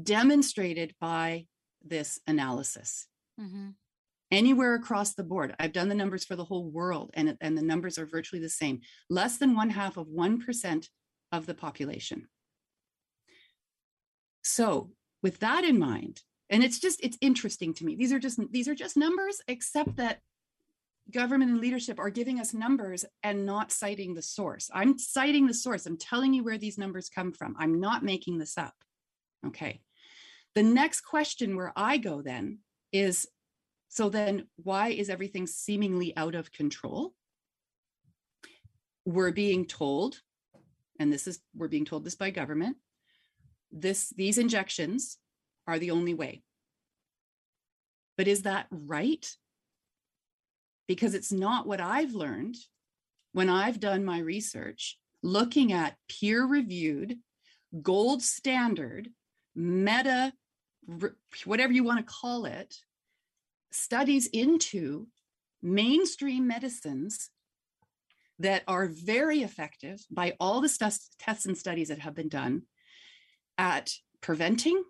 [0.00, 1.46] demonstrated by
[1.82, 3.08] this analysis
[4.30, 5.54] anywhere across the board.
[5.58, 8.48] I've done the numbers for the whole world, and, and the numbers are virtually the
[8.50, 8.80] same.
[9.10, 10.88] Less than one half of 1%
[11.32, 12.28] of the population.
[14.42, 14.92] So,
[15.26, 17.96] with that in mind, and it's just it's interesting to me.
[17.96, 20.20] These are just these are just numbers, except that
[21.10, 24.70] government and leadership are giving us numbers and not citing the source.
[24.72, 25.84] I'm citing the source.
[25.84, 27.56] I'm telling you where these numbers come from.
[27.58, 28.74] I'm not making this up.
[29.44, 29.80] Okay.
[30.54, 32.60] The next question where I go then
[32.92, 33.26] is
[33.88, 37.14] so then why is everything seemingly out of control?
[39.04, 40.20] We're being told,
[41.00, 42.76] and this is we're being told this by government,
[43.72, 45.18] this these injections
[45.66, 46.42] are the only way.
[48.16, 49.28] But is that right?
[50.88, 52.56] Because it's not what I've learned
[53.32, 57.18] when I've done my research looking at peer reviewed,
[57.82, 59.08] gold standard,
[59.54, 60.32] meta,
[61.44, 62.76] whatever you want to call it,
[63.72, 65.08] studies into
[65.62, 67.30] mainstream medicines
[68.38, 70.68] that are very effective by all the
[71.18, 72.62] tests and studies that have been done
[73.58, 74.82] at preventing,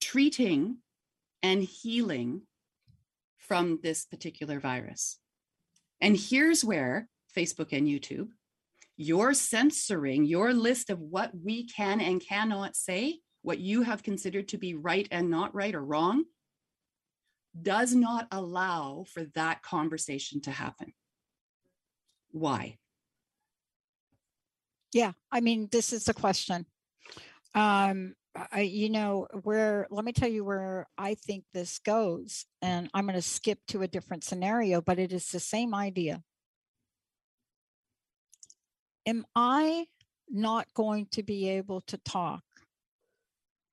[0.00, 0.78] treating,
[1.42, 2.42] and healing
[3.38, 5.18] from this particular virus.
[6.00, 8.28] And here's where Facebook and YouTube,
[8.96, 14.48] you're censoring your list of what we can and cannot say, what you have considered
[14.48, 16.24] to be right and not right or wrong,
[17.60, 20.92] does not allow for that conversation to happen.
[22.30, 22.78] Why?
[24.92, 26.66] Yeah, I mean, this is the question.
[27.54, 28.14] Um,
[28.52, 32.46] I, you know, where, let me tell you where I think this goes.
[32.62, 36.22] And I'm going to skip to a different scenario, but it is the same idea.
[39.06, 39.86] Am I
[40.28, 42.44] not going to be able to talk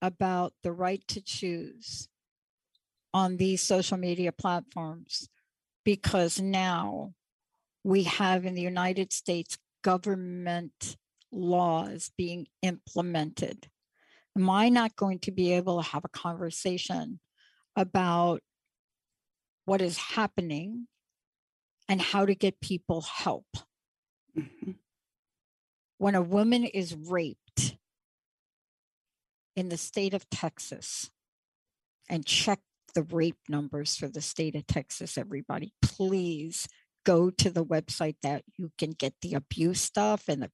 [0.01, 2.07] about the right to choose
[3.13, 5.29] on these social media platforms
[5.83, 7.13] because now
[7.83, 10.97] we have in the United States government
[11.31, 13.67] laws being implemented.
[14.37, 17.19] Am I not going to be able to have a conversation
[17.75, 18.41] about
[19.65, 20.87] what is happening
[21.89, 23.47] and how to get people help?
[24.37, 24.71] Mm-hmm.
[25.97, 27.77] When a woman is raped
[29.55, 31.09] in the state of Texas,
[32.09, 32.59] and check
[32.95, 36.67] the rape numbers for the state of Texas, everybody, please
[37.07, 40.51] go to the website that you can get the abuse stuff and the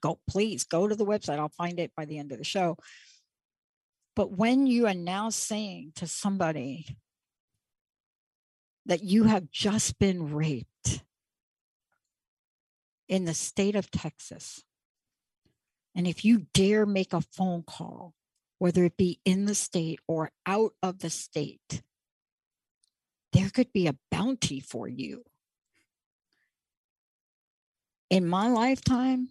[0.00, 2.78] go please go to the website i'll find it by the end of the show.
[4.16, 6.96] But when you are now saying to somebody
[8.86, 11.02] that you have just been raped
[13.08, 14.64] in the state of texas
[15.94, 18.14] and if you dare make a phone call
[18.58, 21.82] whether it be in the state or out of the state
[23.34, 25.22] there could be a bounty for you
[28.12, 29.30] in my lifetime,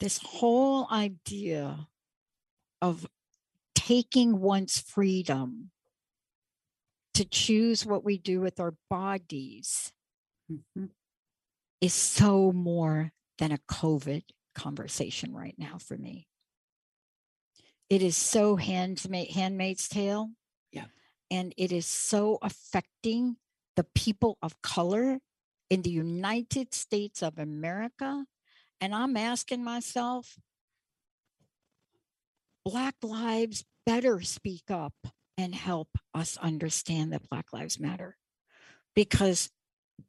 [0.00, 1.86] this whole idea
[2.82, 3.06] of
[3.76, 5.70] taking one's freedom
[7.14, 9.92] to choose what we do with our bodies
[10.50, 10.86] mm-hmm.
[11.80, 14.24] is so more than a COVID
[14.56, 16.26] conversation right now for me.
[17.88, 20.30] It is so handmaid, handmaid's tale.
[20.72, 20.86] Yeah.
[21.30, 23.36] And it is so affecting
[23.76, 25.20] the people of color
[25.72, 28.26] in the United States of America.
[28.78, 30.36] And I'm asking myself,
[32.62, 34.92] Black lives better speak up
[35.38, 38.18] and help us understand that Black Lives Matter.
[38.94, 39.48] Because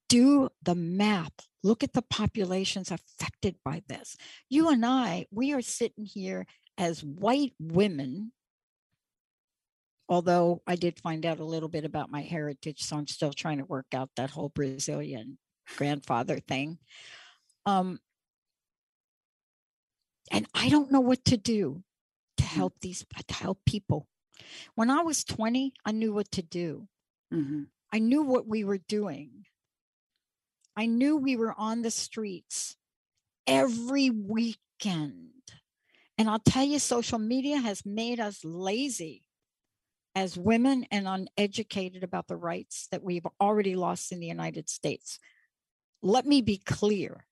[0.09, 4.17] do the math, look at the populations affected by this.
[4.49, 6.45] You and I, we are sitting here
[6.77, 8.33] as white women
[10.09, 13.59] although I did find out a little bit about my heritage, so I'm still trying
[13.59, 15.37] to work out that whole Brazilian
[15.77, 16.77] grandfather thing.
[17.65, 17.99] Um,
[20.31, 21.83] and I don't know what to do
[22.37, 22.55] to mm-hmm.
[22.55, 24.07] help these to help people.
[24.75, 26.87] When I was 20, I knew what to do.
[27.33, 27.63] Mm-hmm.
[27.91, 29.45] I knew what we were doing.
[30.75, 32.75] I knew we were on the streets
[33.45, 35.29] every weekend.
[36.17, 39.23] And I'll tell you, social media has made us lazy
[40.15, 45.19] as women and uneducated about the rights that we've already lost in the United States.
[46.05, 47.25] Let me be clear.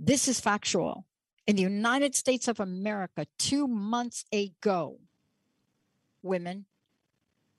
[0.00, 1.04] This is factual.
[1.46, 4.98] In the United States of America, two months ago,
[6.22, 6.64] women,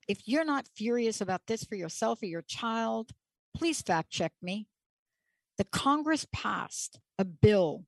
[0.07, 3.11] if you're not furious about this for yourself or your child,
[3.55, 4.67] please fact check me.
[5.59, 7.86] The Congress passed a bill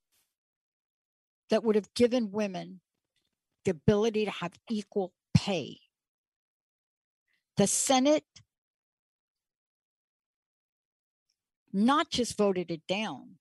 [1.50, 2.82] that would have given women
[3.66, 5.80] the ability to have equal pay.
[7.58, 8.26] The Senate
[11.74, 13.38] not just voted it down,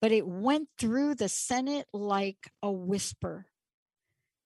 [0.00, 3.46] but it went through the Senate like a whisper.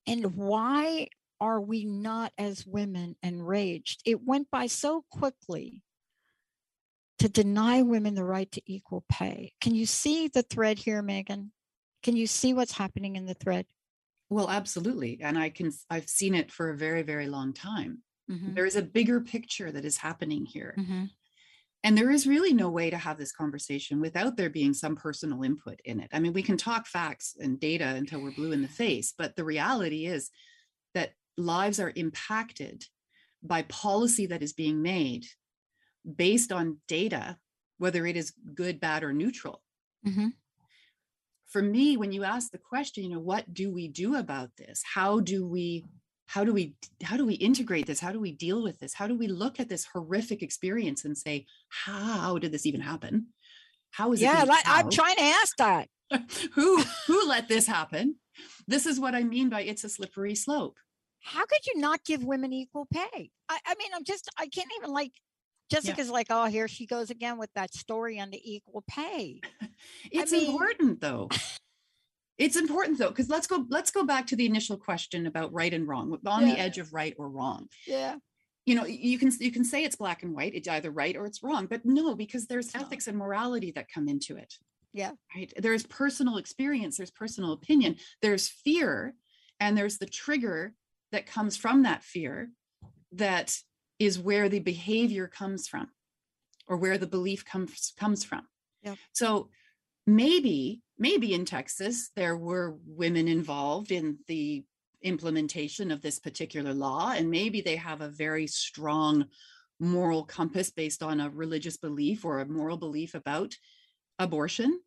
[0.07, 1.09] And why
[1.41, 4.01] are we not, as women, enraged?
[4.05, 5.83] It went by so quickly
[7.19, 9.53] to deny women the right to equal pay.
[9.61, 11.53] Can you see the thread here, Megan?
[12.03, 13.67] Can you see what's happening in the thread?
[14.31, 15.19] Well, absolutely.
[15.21, 18.03] And I can, I've seen it for a very, very long time.
[18.31, 18.55] Mm-hmm.
[18.55, 20.75] There is a bigger picture that is happening here.
[20.79, 21.05] Mm-hmm.
[21.85, 25.45] And there is really no way to have this conversation without there being some personal
[25.45, 26.09] input in it.
[26.13, 29.37] I mean, we can talk facts and data until we're blue in the face, but
[29.37, 30.31] the reality is
[30.95, 32.85] that lives are impacted
[33.43, 35.25] by policy that is being made
[36.17, 37.37] based on data,
[37.79, 39.63] whether it is good, bad, or neutral.
[40.07, 40.29] Mm-hmm.
[41.47, 44.83] For me, when you ask the question, you know, what do we do about this?
[44.85, 45.85] How do we
[46.29, 48.01] how do we how do we integrate this?
[48.01, 48.93] How do we deal with this?
[48.93, 53.29] How do we look at this horrific experience and say how did this even happen?
[53.91, 55.89] How is yeah it like, i'm trying to ask that.
[56.55, 58.17] Who who let this happen?
[58.67, 60.77] This is what i mean by it's a slippery slope.
[61.23, 63.31] How could you not give women equal pay?
[63.49, 65.13] I, I mean i'm just i can't even like
[65.71, 66.13] Jessica's yeah.
[66.15, 69.43] like, oh, here she goes again with that story on the equal pay.
[70.11, 71.29] it's I mean, important though.
[72.39, 75.75] it's important though because let's go let's go back to the initial question about right
[75.75, 76.55] and wrong on yeah.
[76.55, 77.69] the edge of right or wrong.
[77.87, 78.17] Yeah.
[78.65, 81.27] You know you can you can say it's black and white it's either right or
[81.27, 84.55] it's wrong but no because there's it's ethics and morality that come into it.
[84.93, 85.13] Yeah.
[85.35, 85.53] Right?
[85.57, 89.15] There's personal experience there's personal opinion there's fear
[89.59, 90.75] and there's the trigger
[91.11, 92.51] that comes from that fear
[93.13, 93.57] that
[93.99, 95.89] is where the behavior comes from
[96.69, 98.47] or where the belief comes comes from.
[98.83, 98.95] Yeah.
[99.13, 99.49] so
[100.07, 104.65] maybe maybe in Texas there were women involved in the
[105.03, 109.27] implementation of this particular law and maybe they have a very strong
[109.81, 113.55] moral compass based on a religious belief or a moral belief about
[114.19, 114.81] abortion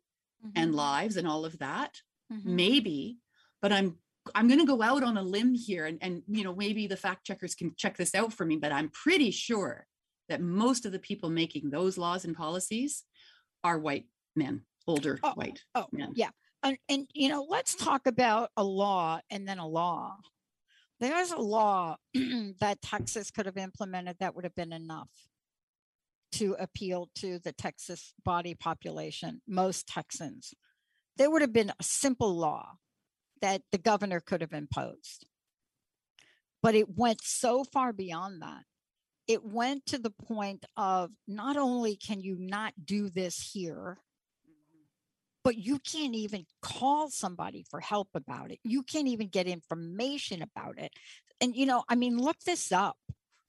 [0.44, 0.50] mm-hmm.
[0.54, 1.98] and lives and all of that
[2.30, 2.56] mm-hmm.
[2.56, 3.18] maybe
[3.62, 3.96] but i'm
[4.34, 6.96] i'm going to go out on a limb here and and you know maybe the
[6.96, 9.86] fact checkers can check this out for me but i'm pretty sure
[10.28, 13.04] that most of the people making those laws and policies
[13.64, 14.04] are white
[14.36, 16.12] men older oh, white oh men.
[16.14, 16.30] yeah.
[16.62, 20.16] And, and you know let's talk about a law and then a law.
[21.00, 25.10] There's a law that texas could have implemented that would have been enough
[26.32, 30.54] to appeal to the texas body population most texans.
[31.16, 32.76] There would have been a simple law
[33.42, 35.26] that the governor could have imposed.
[36.62, 38.62] But it went so far beyond that.
[39.26, 43.98] It went to the point of not only can you not do this here
[45.44, 48.58] but you can't even call somebody for help about it.
[48.62, 50.92] You can't even get information about it.
[51.40, 52.96] And, you know, I mean, look this up.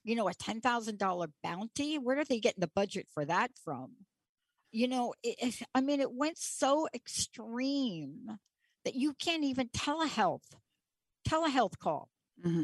[0.03, 3.91] You know, a $10,000 bounty, where are they getting the budget for that from?
[4.71, 8.39] You know, it, I mean, it went so extreme
[8.83, 10.43] that you can't even telehealth,
[11.27, 12.09] telehealth call.
[12.43, 12.63] Mm-hmm.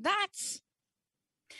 [0.00, 0.62] That's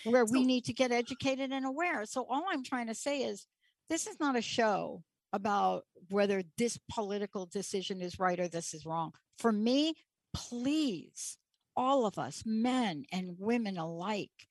[0.05, 2.07] where we need to get educated and aware.
[2.07, 3.47] So all I'm trying to say is
[3.91, 5.03] this is not a show
[5.33, 9.13] about whether this political decision is right or this is wrong.
[9.39, 9.95] For me,
[10.33, 11.37] please,
[11.77, 14.49] all of us, men and women alike,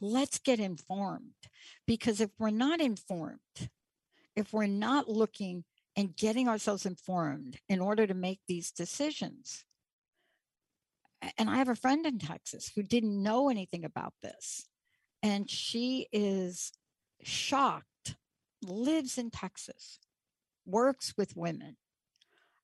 [0.00, 1.34] let's get informed.
[1.86, 3.40] Because if we're not informed,
[4.34, 5.64] if we're not looking
[5.96, 9.64] and getting ourselves informed in order to make these decisions,
[11.38, 14.66] and I have a friend in Texas who didn't know anything about this,
[15.22, 16.72] and she is
[17.22, 18.16] shocked,
[18.62, 19.98] lives in Texas,
[20.66, 21.76] works with women.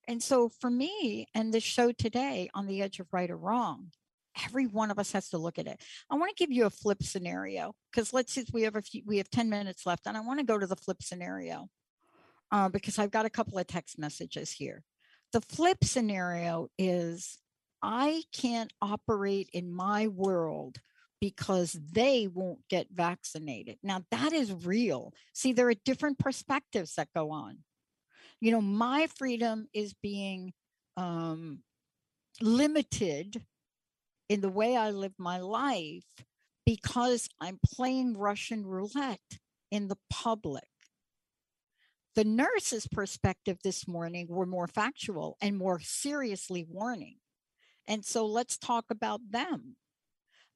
[0.08, 3.92] And so for me and this show today on the edge of right or wrong,
[4.44, 5.80] every one of us has to look at it.
[6.10, 9.02] I want to give you a flip scenario because let's see we have a few
[9.06, 11.68] we have 10 minutes left and I want to go to the flip scenario
[12.50, 14.82] uh, because I've got a couple of text messages here.
[15.32, 17.38] The flip scenario is
[17.82, 20.78] I can't operate in my world
[21.20, 23.78] because they won't get vaccinated.
[23.82, 25.14] Now that is real.
[25.32, 27.58] See, there are different perspectives that go on
[28.42, 30.52] you know my freedom is being
[30.98, 31.62] um,
[32.40, 33.42] limited
[34.28, 36.24] in the way i live my life
[36.66, 39.38] because i'm playing russian roulette
[39.72, 40.68] in the public.
[42.14, 47.16] The nurse's perspective this morning were more factual and more seriously warning.
[47.88, 49.76] And so let's talk about them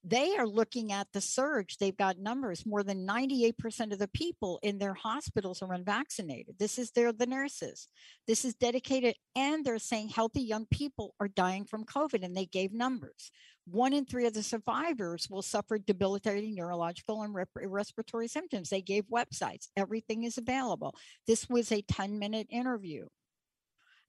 [0.08, 1.78] they are looking at the surge.
[1.78, 2.64] They've got numbers.
[2.64, 6.54] More than 98% of the people in their hospitals are unvaccinated.
[6.60, 7.88] This is their the nurses.
[8.28, 12.46] This is dedicated, and they're saying healthy young people are dying from COVID, and they
[12.46, 13.32] gave numbers.
[13.64, 18.68] One in three of the survivors will suffer debilitating neurological and rep- respiratory symptoms.
[18.68, 19.66] They gave websites.
[19.76, 20.94] Everything is available.
[21.26, 23.06] This was a 10 minute interview.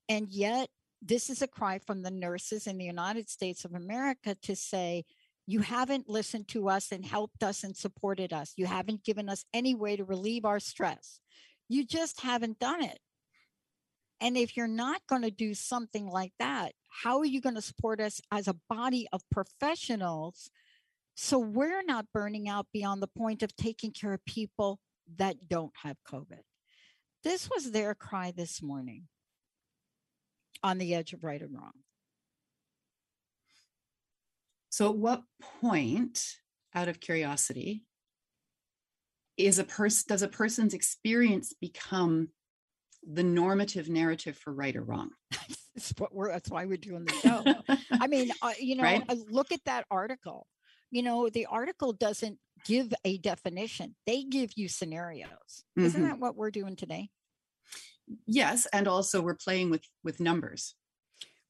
[0.08, 0.70] And yet,
[1.02, 5.06] this is a cry from the nurses in the United States of America to say,
[5.50, 8.54] you haven't listened to us and helped us and supported us.
[8.58, 11.22] You haven't given us any way to relieve our stress.
[11.70, 13.00] You just haven't done it.
[14.20, 17.62] And if you're not going to do something like that, how are you going to
[17.62, 20.50] support us as a body of professionals
[21.16, 24.80] so we're not burning out beyond the point of taking care of people
[25.18, 26.42] that don't have COVID?
[27.24, 29.04] This was their cry this morning
[30.62, 31.74] on the edge of right and wrong.
[34.78, 35.24] So, at what
[35.60, 36.24] point,
[36.76, 37.84] out of curiosity,
[39.36, 42.30] is a person does a person's experience become
[43.02, 45.10] the normative narrative for right or wrong?
[45.74, 46.32] That's what we're.
[46.32, 47.44] That's why we're doing the show.
[48.00, 49.02] I mean, uh, you know, Right.
[49.10, 50.46] uh, look at that article.
[50.92, 55.64] You know, the article doesn't give a definition; they give you scenarios.
[55.76, 56.10] Isn't Mhm.
[56.10, 57.10] that what we're doing today?
[58.26, 60.76] yes and also we're playing with with numbers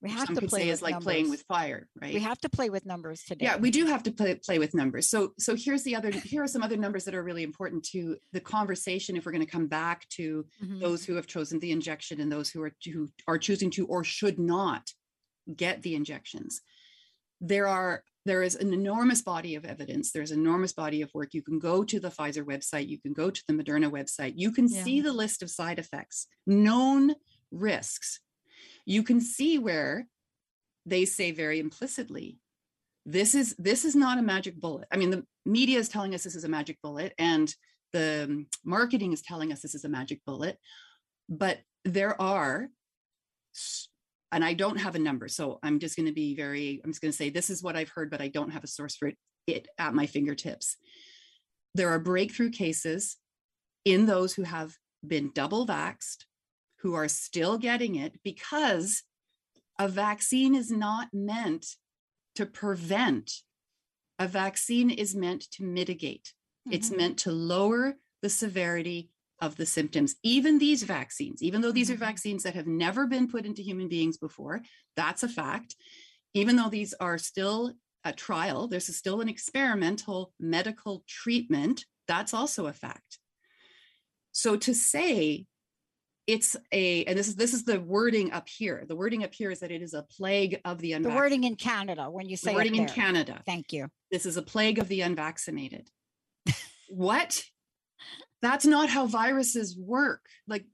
[0.01, 1.39] We have some to play is like playing numbers.
[1.39, 3.45] with fire right We have to play with numbers today.
[3.45, 6.43] yeah we do have to play, play with numbers so so here's the other here
[6.43, 9.51] are some other numbers that are really important to the conversation if we're going to
[9.51, 10.79] come back to Mhm.
[10.79, 14.03] those who have chosen the injection and those who are who are choosing to or
[14.03, 14.91] should not
[15.55, 16.61] get the injections
[17.41, 21.33] there are there is an enormous body of evidence there's an enormous body of work
[21.33, 24.51] you can go to the pfizer website you can go to the moderna website you
[24.51, 24.83] can Yeah.
[24.83, 27.15] see the list of side effects known
[27.51, 28.19] risks
[28.87, 30.07] you can see where
[30.85, 32.39] they say very implicitly
[33.05, 34.87] this is this is not a magic bullet.
[34.91, 37.53] I mean the media is telling us this is a magic bullet and
[37.93, 40.57] the marketing is telling us this is a magic bullet
[41.29, 42.67] but there are
[44.33, 47.01] and i don't have a number so i'm just going to be very i'm just
[47.01, 49.07] going to say this is what i've heard but i don't have a source for
[49.07, 49.17] it,
[49.47, 50.77] it at my fingertips.
[51.73, 53.17] There are breakthrough cases
[53.85, 54.73] in those who have
[55.05, 56.25] been double vaxxed
[56.87, 59.03] who are still getting it because
[59.77, 61.65] a vaccine is not meant
[62.35, 63.43] to prevent
[64.19, 66.33] a vaccine is meant to mitigate
[66.71, 66.97] it's Mhm.
[66.97, 69.09] meant to lower the severity
[69.39, 70.15] of the symptoms.
[70.23, 71.93] Even these vaccines, even though these Mhm.
[71.93, 74.63] are vaccines that have never been put into human beings before,
[74.95, 75.75] that's a fact.
[76.33, 77.73] Even though these are still
[78.03, 83.19] a trial, there's still an experimental medical treatment, that's also a fact.
[84.31, 85.47] So to say
[86.27, 88.83] it's a, and this is this is the wording up here.
[88.85, 91.55] The wording up here is that it is a plague of the the wording in
[91.55, 92.87] Canada when you say the it wording in.
[92.87, 93.87] Canada Thank you.
[94.11, 95.89] this is a plague of the unvaccinated.
[96.89, 97.41] what?
[98.41, 100.21] That's not how viruses work.
[100.47, 100.65] Like,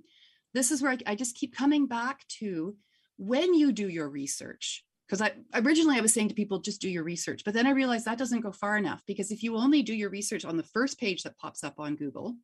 [0.53, 2.75] this is where I, I just keep coming back to
[3.17, 4.83] when you do your research.
[5.07, 7.71] Because I originally I was saying to people, just do your research, but then I
[7.71, 10.63] realized that doesn't go far enough because if you only do your research on the
[10.63, 12.35] first page that pops up on Google,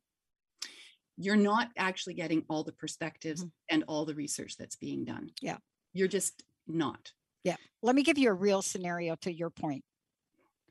[1.20, 3.52] you're not actually getting all the perspectives Mhm.
[3.68, 5.32] and all the research that's being done.
[5.40, 5.58] Yeah.
[5.92, 7.12] You're just not.
[7.44, 7.56] Yeah.
[7.82, 9.84] Let me give you a real scenario to your point.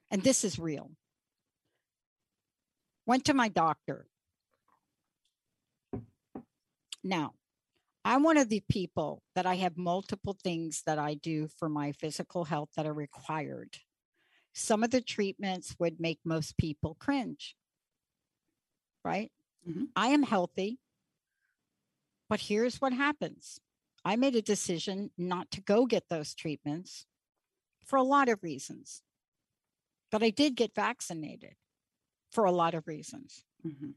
[0.10, 0.96] And this is real.
[3.06, 4.08] Went to my doctor.
[7.04, 7.36] Now,
[8.04, 11.92] I'm one of the people that I have multiple things that I do for my
[11.92, 13.78] physical health that are required.
[14.54, 17.56] Some of the treatments would make most people cringe,
[19.06, 19.32] right?
[19.66, 19.94] Mhm.
[19.96, 20.80] I am healthy,
[22.30, 23.60] but here's what happens
[24.06, 27.06] I made a decision not to go get those treatments
[27.86, 29.04] for a lot of reasons.
[30.12, 31.56] But I did get vaccinated
[32.32, 33.46] for a lot of reasons.
[33.64, 33.96] Mhm.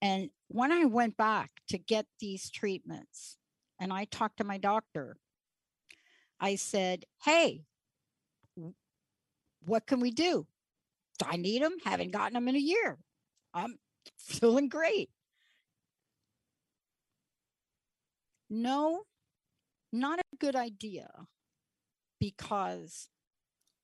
[0.00, 3.38] And when I went back to get these treatments
[3.78, 5.18] and I talked to my doctor,
[6.40, 7.66] I said, Hey,
[9.64, 10.46] what can we do?
[11.18, 11.78] Do I need them?
[11.84, 12.98] Haven't gotten them in a year.
[13.54, 13.78] I'm
[14.18, 15.10] feeling great.
[18.48, 19.02] No,
[19.92, 21.10] not a good idea
[22.20, 23.08] because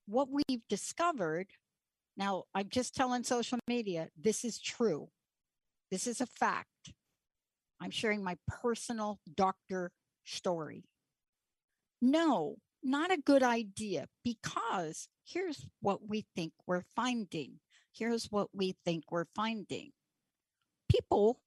[0.05, 1.47] what we've discovered
[2.15, 5.09] now, I'm just telling social media this is true.
[5.89, 6.93] This is a fact.
[7.81, 9.91] I'm sharing my personal doctor
[10.23, 10.85] story.
[12.01, 17.59] No, not a good idea because here's what we think we're finding.
[17.91, 19.91] Here's what we think we're finding.
[20.93, 21.39] People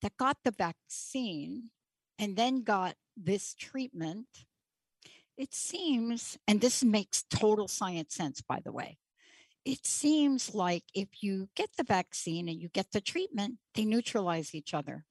[0.00, 1.70] that got the vaccine
[2.18, 4.26] and then got this treatment,
[5.36, 8.98] it seems, and this makes total science sense, by the way.
[9.64, 14.54] It seems like if you get the vaccine and you get the treatment, they neutralize
[14.54, 15.04] each other.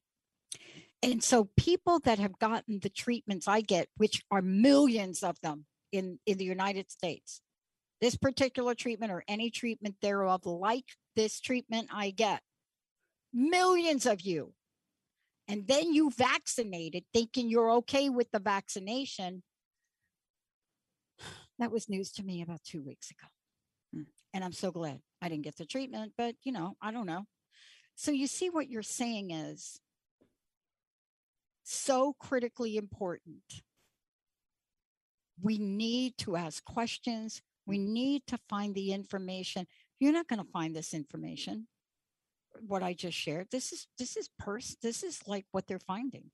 [1.04, 5.66] And so people that have gotten the treatments I get, which are millions of them
[5.92, 7.42] in, in the United States,
[8.02, 10.86] this particular treatment or any treatment thereof, like
[11.16, 12.42] this treatment I get,
[13.34, 14.54] millions of you.
[15.48, 19.44] And then you vaccinated thinking you're okay with the vaccination.
[21.60, 23.28] That was news to me about two weeks ago.
[23.96, 24.06] Mm.
[24.34, 27.26] And I'm so glad I didn't get the treatment, but you know, I don't know.
[27.96, 29.80] So you see what you're saying is
[31.64, 33.44] so critically important.
[35.42, 37.42] We need to ask questions.
[37.66, 39.68] We need to find the information.
[40.00, 41.68] You're not going to find this information
[42.68, 43.48] what I just shared.
[43.52, 46.32] This is this is pers this is like what they're finding.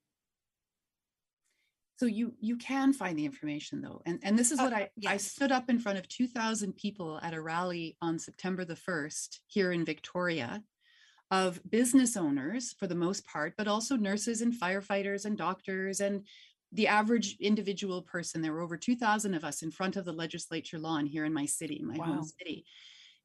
[1.99, 4.82] So you you can find the information though, and and this is what oh, I
[4.82, 5.25] I yes.
[5.25, 9.41] stood up in front of two thousand people at a rally on September the first
[9.47, 10.63] here in Victoria,
[11.32, 16.25] of business owners for the most part, but also nurses and firefighters and doctors and
[16.73, 20.80] the average individual person, there were over 2,000 of us in front of the legislature
[20.80, 22.05] lawn here in my city, my wow.
[22.05, 22.65] home city.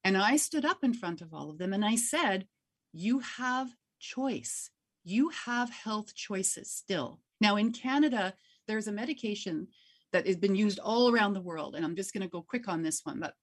[0.05, 2.47] And I stood up in front of all of them and I said,
[2.93, 3.69] You have
[3.99, 4.71] choice.
[5.05, 7.21] You have health choices still.
[7.41, 8.35] Now, in Canada,
[8.69, 9.69] there's a medication
[10.13, 11.75] that has been used all around the world.
[11.75, 13.35] And I'm just going to go quick on this one, but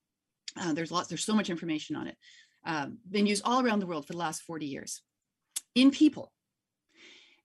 [0.59, 2.17] uh, there's lots, there's so much information on it.
[2.65, 5.01] Um, been used all around the world for the last 40 years
[5.75, 6.31] in people.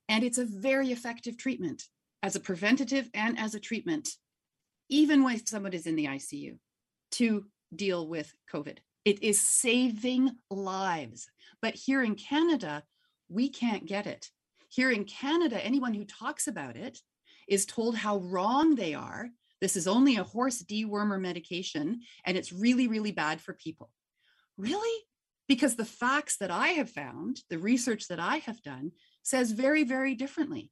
[0.07, 1.83] And it's a very effective treatment
[2.21, 4.09] as a preventative and as a treatment,
[4.89, 6.57] even when someone is in the ICU
[7.11, 7.45] to
[7.75, 8.77] deal with COVID.
[9.05, 11.29] It is saving lives.
[11.61, 12.83] But here in Canada,
[13.29, 14.29] we can't get it.
[14.69, 16.99] Here in Canada, anyone who talks about it
[17.47, 19.29] is told how wrong they are.
[19.61, 23.91] This is only a horse dewormer medication, and it's really, really bad for people.
[24.57, 25.03] Really?
[25.47, 28.91] Because the facts that I have found, the research that I have done,
[29.21, 30.71] says very, very differently.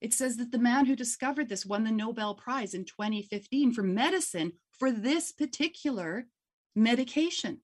[0.00, 3.82] It says that the man who discovered this won the Nobel Prize in 2015 for
[3.82, 6.26] medicine for this particular
[6.74, 7.60] medication,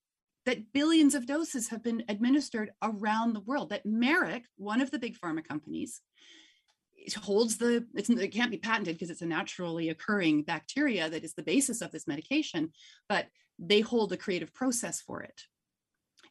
[0.46, 4.98] that billions of doses have been administered around the world, that Merck, one of the
[4.98, 6.00] big pharma companies,
[7.22, 11.42] holds the it can't be patented because it's a naturally occurring bacteria that is the
[11.42, 12.72] basis of this medication
[13.08, 13.26] but
[13.58, 15.42] they hold the creative process for it.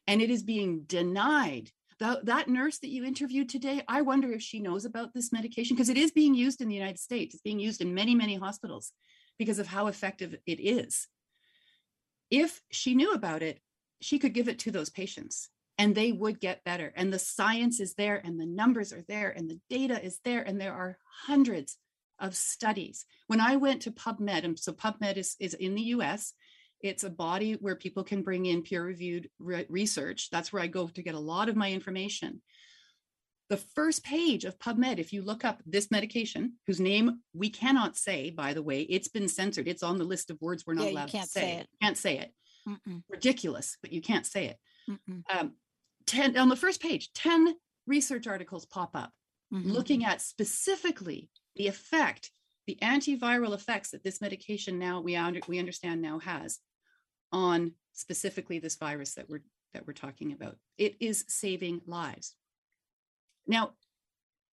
[0.07, 1.70] And it is being denied.
[1.99, 5.76] That, that nurse that you interviewed today i wonder if she knows about this medication
[5.76, 7.36] because it is being used in the united states.
[7.36, 8.91] It's being used in many many hospitals
[9.38, 11.07] because of how effective it is.
[12.32, 13.59] If she knew about it
[14.02, 16.93] she could give it to those patients and they would get better.
[16.95, 20.43] And the science is there, and the numbers are there, and the data is there,
[20.43, 21.78] and there are hundreds
[22.20, 23.06] of studies.
[23.28, 26.34] When I went to PubMed, and so PubMed is, is in the US,
[26.82, 30.30] it's a body where people can bring in peer reviewed re- research.
[30.30, 32.41] That's where I go to get a lot of my information.
[33.49, 37.97] The first page of PubMed, if you look up this medication, whose name we cannot
[37.97, 39.68] say, by the way, it's been censored.
[39.68, 41.26] It's on the list of words we're not yeah, allowed to say.
[41.41, 41.68] say it.
[41.82, 42.34] Can't say it.
[42.68, 43.03] Mm-mm.
[43.09, 44.57] Ridiculous, but you can't say it.
[45.34, 45.53] Um,
[46.07, 47.55] 10 on the first page, 10
[47.88, 49.12] research articles pop up
[49.53, 49.72] mm-hmm.
[49.72, 52.32] looking at specifically the effect,
[52.68, 56.59] the antiviral effects that this medication now we, under, we understand now has
[57.32, 59.43] on specifically this virus that we're
[59.74, 60.57] that we're talking about.
[60.78, 62.36] It is saving lives.
[63.47, 63.72] Now,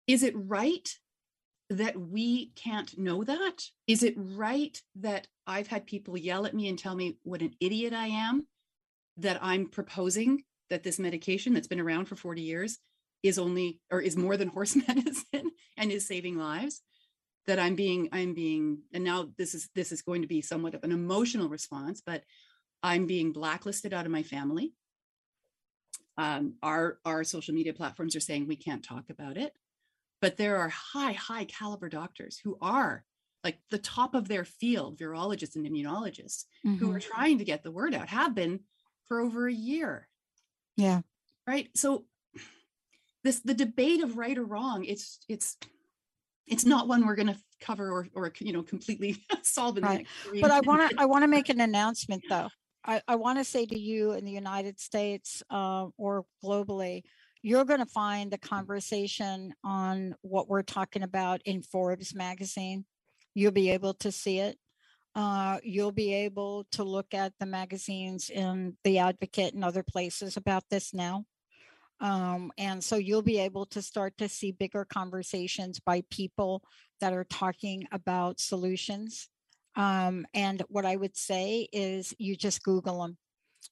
[0.06, 0.88] is it right
[1.70, 3.64] that we can't know that?
[3.86, 7.54] Is it right that I've had people yell at me and tell me what an
[7.60, 8.46] idiot I am
[9.18, 12.78] that I'm proposing that this medication that's been around for 40 years
[13.22, 16.82] is only or is more than horse medicine and is saving lives?
[17.46, 20.74] That i'm being i'm being and now this is this is going to be somewhat
[20.74, 22.22] of an emotional response but
[22.82, 24.74] i'm being blacklisted out of my family.
[26.18, 29.54] Um, our our social media platforms are saying we can't talk about it
[30.20, 33.04] but there are high high caliber doctors who are
[33.44, 36.76] like the top of their field virologists and immunologists mm-hmm.
[36.76, 37.12] who are mm-hmm.
[37.12, 38.60] trying to get the word out have been
[39.06, 40.08] for over a year
[40.78, 41.00] yeah.
[41.46, 41.68] Right.
[41.74, 42.04] So
[43.24, 45.58] this the debate of right or wrong, it's it's
[46.46, 50.06] it's not one we're going to cover or or you know completely solve in right.
[50.40, 52.48] But I want to I want to make an announcement though.
[52.84, 57.02] I, I want to say to you in the United States uh, or globally,
[57.43, 62.84] you're going to find the conversation on what we're talking about in Forbes magazine.
[63.34, 64.59] You'll be able to see it.
[65.14, 70.36] Uh, you'll be able to look at the magazines in the advocate and other places
[70.36, 71.24] about this now.
[72.01, 76.62] Um, and so you'll be able to start to see bigger conversations by people
[77.01, 79.28] that are talking about solutions.
[79.76, 83.16] Um, and what i would say is you just google them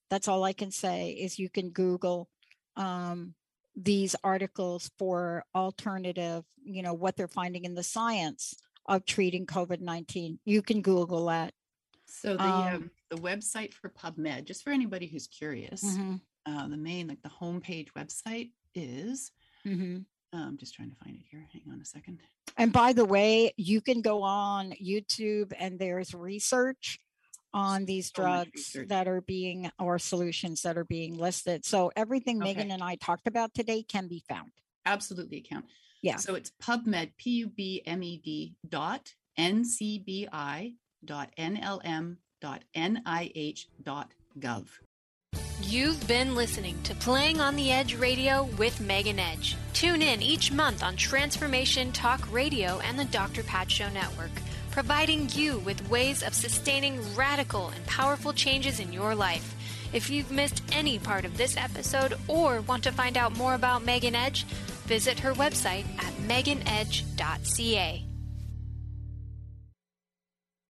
[0.09, 2.29] that's all i can say is you can google
[2.77, 3.35] um,
[3.77, 8.57] these articles for alternative you know what they're finding in the science
[8.89, 10.39] of treating COVID 19.
[10.45, 11.53] You can Google that.
[12.07, 16.17] So the um, um, the website for PubMed, just for anybody who's curious, mm-hmm.
[16.47, 19.33] uh, the main like the homepage website is.
[19.67, 19.99] Mm-hmm.
[20.33, 21.47] I'm just trying to find it here.
[21.53, 22.19] Hang on a second.
[22.59, 26.99] And by the way, you can go on YouTube and there's research
[27.53, 31.65] on these so drugs that are being or solutions that are being listed.
[31.65, 32.55] So everything okay.
[32.55, 34.53] Megan and I talked about today can be found.
[34.85, 35.65] Absolutely can.
[36.03, 36.17] Yeah.
[36.17, 40.75] So it's PubMed, P U B M E D dot NCBI
[41.05, 44.69] dot NLM dot NIH dot gov.
[45.63, 49.57] You've been listening to Playing on the Edge Radio with Megan Edge.
[49.73, 53.43] Tune in each month on Transformation Talk Radio and the Dr.
[53.43, 54.31] Pat Show Network,
[54.77, 59.55] providing you with ways of sustaining radical and powerful changes in your life.
[59.95, 63.87] If you've missed any part of this episode or want to find out more about
[63.87, 64.45] Megan Edge,
[64.85, 68.06] visit her website at meganedge.ca.